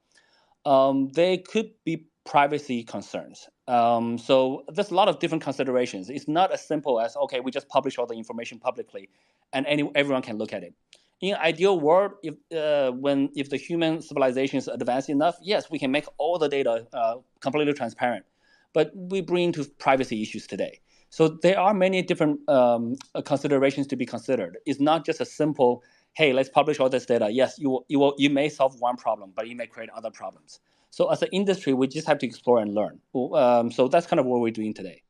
[0.65, 3.49] um, there could be privacy concerns.
[3.67, 6.11] Um, so there's a lot of different considerations.
[6.11, 9.09] It's not as simple as okay, we just publish all the information publicly,
[9.53, 10.75] and any, everyone can look at it.
[11.21, 15.79] In ideal world, if uh, when if the human civilization is advanced enough, yes, we
[15.81, 18.25] can make all the data uh, completely transparent.
[18.73, 20.81] But we bring to privacy issues today.
[21.15, 24.59] So there are many different um, uh, considerations to be considered.
[24.67, 25.85] It's not just a simple,
[26.15, 27.31] hey, let's publish all this data.
[27.31, 30.11] Yes, you will, you will, you may solve one problem, but you may create other
[30.11, 30.59] problems.
[30.91, 32.99] So as an industry, we just have to explore and learn.
[33.33, 35.05] Um, so that's kind of what we're doing today.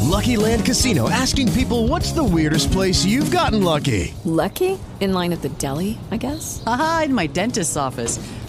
[0.00, 4.14] Lucky Land Casino asking people what's the weirdest place you've gotten lucky?
[4.24, 4.78] Lucky?
[5.00, 6.64] In line at the deli, I guess?
[6.66, 8.18] Aha, in my dentist's office.